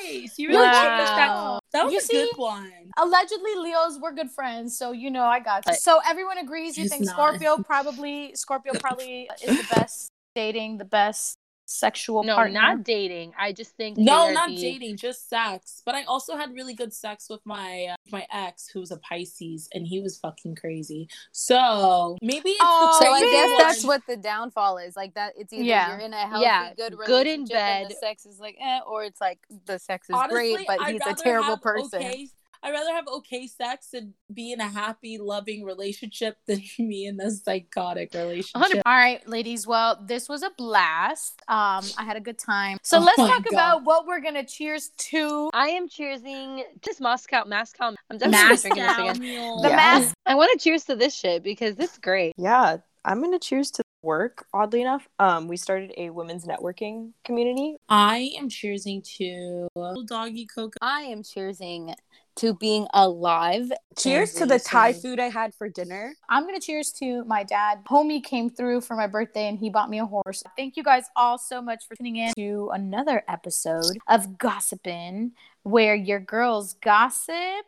nice. 0.05 0.39
You 0.39 0.49
really 0.49 0.69
Wow. 0.69 0.71
that. 0.73 1.61
That 1.73 1.85
was 1.85 1.93
You 1.93 1.99
a 1.99 2.03
see? 2.03 2.31
good 2.35 2.41
one. 2.41 2.73
Allegedly, 2.99 3.55
Leos 3.57 3.99
were 4.01 4.13
good 4.13 4.31
friends, 4.31 4.77
so 4.77 4.93
you 4.93 5.11
know 5.11 5.25
I 5.25 5.41
got 5.41 5.67
you. 5.67 5.75
So 5.75 6.01
everyone 6.07 6.39
agrees. 6.39 6.77
You 6.77 6.89
think 6.89 7.05
not. 7.05 7.15
Scorpio 7.15 7.59
probably 7.65 8.35
Scorpio 8.35 8.73
probably 8.81 9.29
is 9.43 9.57
the 9.57 9.65
best 9.71 10.11
dating, 10.35 10.79
the 10.79 10.85
best 10.85 11.37
sexual 11.71 12.25
no, 12.25 12.35
partner. 12.35 12.61
not 12.61 12.83
dating. 12.85 13.33
I 13.39 13.53
just 13.53 13.77
think 13.77 13.97
No, 13.97 14.33
not 14.33 14.49
the- 14.49 14.57
dating, 14.57 14.97
just 14.97 15.29
sex. 15.29 15.83
But 15.87 15.95
I 15.95 16.03
also 16.05 16.37
had 16.37 16.53
really 16.53 16.75
good 16.75 16.93
sex 16.93 17.29
with 17.31 17.41
my 17.45 17.87
uh, 17.93 17.97
my 18.11 18.27
ex, 18.33 18.69
who's 18.69 18.91
a 18.91 18.97
Pisces, 18.99 19.69
and 19.73 19.87
he 19.87 20.01
was 20.01 20.19
fucking 20.19 20.57
crazy. 20.57 21.09
So 21.33 22.17
maybe 22.23 22.51
it's 22.51 22.59
Oh, 22.61 22.97
the 23.01 23.05
So 23.05 23.13
I 23.13 23.21
guess 23.21 23.59
that's 23.59 23.85
what 23.85 24.03
the 24.07 24.17
downfall 24.17 24.79
is. 24.79 24.97
Like 24.97 25.15
that, 25.15 25.35
it's 25.37 25.53
either 25.53 25.63
Yeah. 25.65 25.91
you're 25.91 26.01
in 26.07 26.13
a 26.13 26.27
healthy, 26.27 26.43
Yeah, 26.45 26.75
good 26.75 26.97
good 26.99 27.27
in 27.27 27.41
relationship 27.43 27.57
and 27.57 27.85
the 27.87 27.95
bed. 27.95 27.99
sex 28.01 28.27
is 28.27 28.41
like, 28.41 28.57
eh, 28.61 28.81
or 28.87 29.05
it's 29.05 29.21
like 29.21 29.39
the 29.67 29.79
sex 29.79 30.09
is 30.11 30.17
Honestly, 30.17 30.55
great, 30.55 30.67
but 30.67 30.81
I'd 30.81 30.93
he's 30.95 31.07
a 31.07 31.15
terrible 31.15 31.51
have 31.51 31.63
person. 31.63 32.01
Okay, 32.03 32.29
I'd 32.63 32.73
rather 32.73 32.93
have 32.93 33.07
okay 33.09 33.47
sex 33.47 33.89
and 33.95 34.13
be 34.33 34.53
in 34.53 34.61
a 34.61 34.69
happy, 34.69 35.19
loving 35.19 35.65
relationship 35.65 36.37
than 36.47 36.61
me 36.79 37.07
in 37.07 37.21
a 37.21 37.31
psychotic 37.31 38.13
relationship. 38.15 38.83
All 38.87 38.97
right, 38.97 39.27
ladies. 39.29 39.67
Well, 39.67 39.99
this 40.07 40.29
was 40.29 40.43
a 40.43 40.51
blast. 40.59 41.41
Um, 41.49 41.85
I 41.97 42.05
had 42.05 42.17
a 42.17 42.21
good 42.21 42.39
time. 42.39 42.79
So 42.83 42.99
Oh 42.99 43.03
let's 43.03 43.17
talk 43.17 43.45
God. 43.45 43.53
about 43.53 43.85
what 43.85 44.07
we're 44.07 44.21
gonna 44.21 44.45
cheers 44.45 44.91
to. 45.11 45.51
I 45.55 45.69
am 45.69 45.89
cheersing 45.89 46.63
just 46.83 47.01
Moscow, 47.01 47.45
Moscow. 47.47 47.95
I'm 48.11 48.19
definitely 48.19 48.57
drinking 48.57 48.83
this 48.83 48.99
again. 48.99 49.19
The 49.63 49.69
Yeah. 49.69 49.77
mask. 49.77 50.15
I 50.27 50.35
want 50.35 50.51
to 50.53 50.59
cheers 50.63 50.85
to 50.85 50.97
this 50.97 51.15
shit 51.15 51.43
because 51.43 51.77
this 51.77 51.93
is 51.93 51.99
great. 51.99 52.35
Yeah. 52.37 52.79
I'm 53.03 53.23
gonna 53.23 53.39
cheers 53.39 53.71
to 53.73 53.83
work, 54.03 54.47
oddly 54.53 54.83
enough. 54.83 55.09
Um, 55.19 55.49
we 55.49 55.57
started 55.57 55.93
a 55.97 56.11
women's 56.11 56.45
networking 56.45 57.13
community. 57.25 57.77
I 57.89 58.33
am 58.39 58.51
cheersing 58.51 59.03
to 59.17 59.69
little 59.75 60.05
doggy 60.05 60.45
cocoa. 60.47 60.77
I 60.83 61.03
am 61.03 61.23
cheersing 61.23 61.95
to 62.37 62.55
being 62.55 62.87
alive. 62.95 63.71
Cheers 63.99 64.35
to 64.35 64.47
the 64.47 64.59
Thai 64.59 64.93
food 64.93 65.21
I 65.21 65.29
had 65.29 65.55
for 65.55 65.69
dinner. 65.69 66.15
I'm 66.29 66.47
gonna 66.47 66.61
cheers 66.61 66.93
to 66.99 67.25
my 67.25 67.45
dad. 67.45 67.81
Homie 67.89 68.23
came 68.23 68.51
through 68.51 68.83
for 68.83 68.97
my 68.97 69.07
birthday 69.07 69.49
and 69.49 69.59
he 69.59 69.71
bought 69.71 69.91
me 69.91 69.99
a 69.99 70.07
horse. 70.07 70.43
Thank 70.57 70.77
you 70.77 70.83
guys 70.83 71.05
all 71.17 71.39
so 71.39 71.61
much 71.61 71.87
for 71.87 71.97
tuning 71.97 72.17
in 72.17 72.33
to 72.35 72.71
another 72.73 73.23
episode 73.29 73.99
of 74.09 74.39
Gossipin', 74.39 75.33
where 75.63 75.95
your 75.95 76.21
girls 76.21 76.75
gossip 76.75 77.67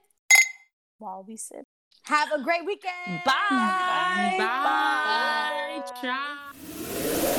while 0.98 1.24
we 1.26 1.36
sip. 1.36 1.64
Have 2.04 2.32
a 2.32 2.42
great 2.42 2.64
weekend. 2.66 3.22
Bye. 3.24 4.36
Bye. 4.38 5.82
Bye. 5.84 5.92
Ciao. 6.00 7.38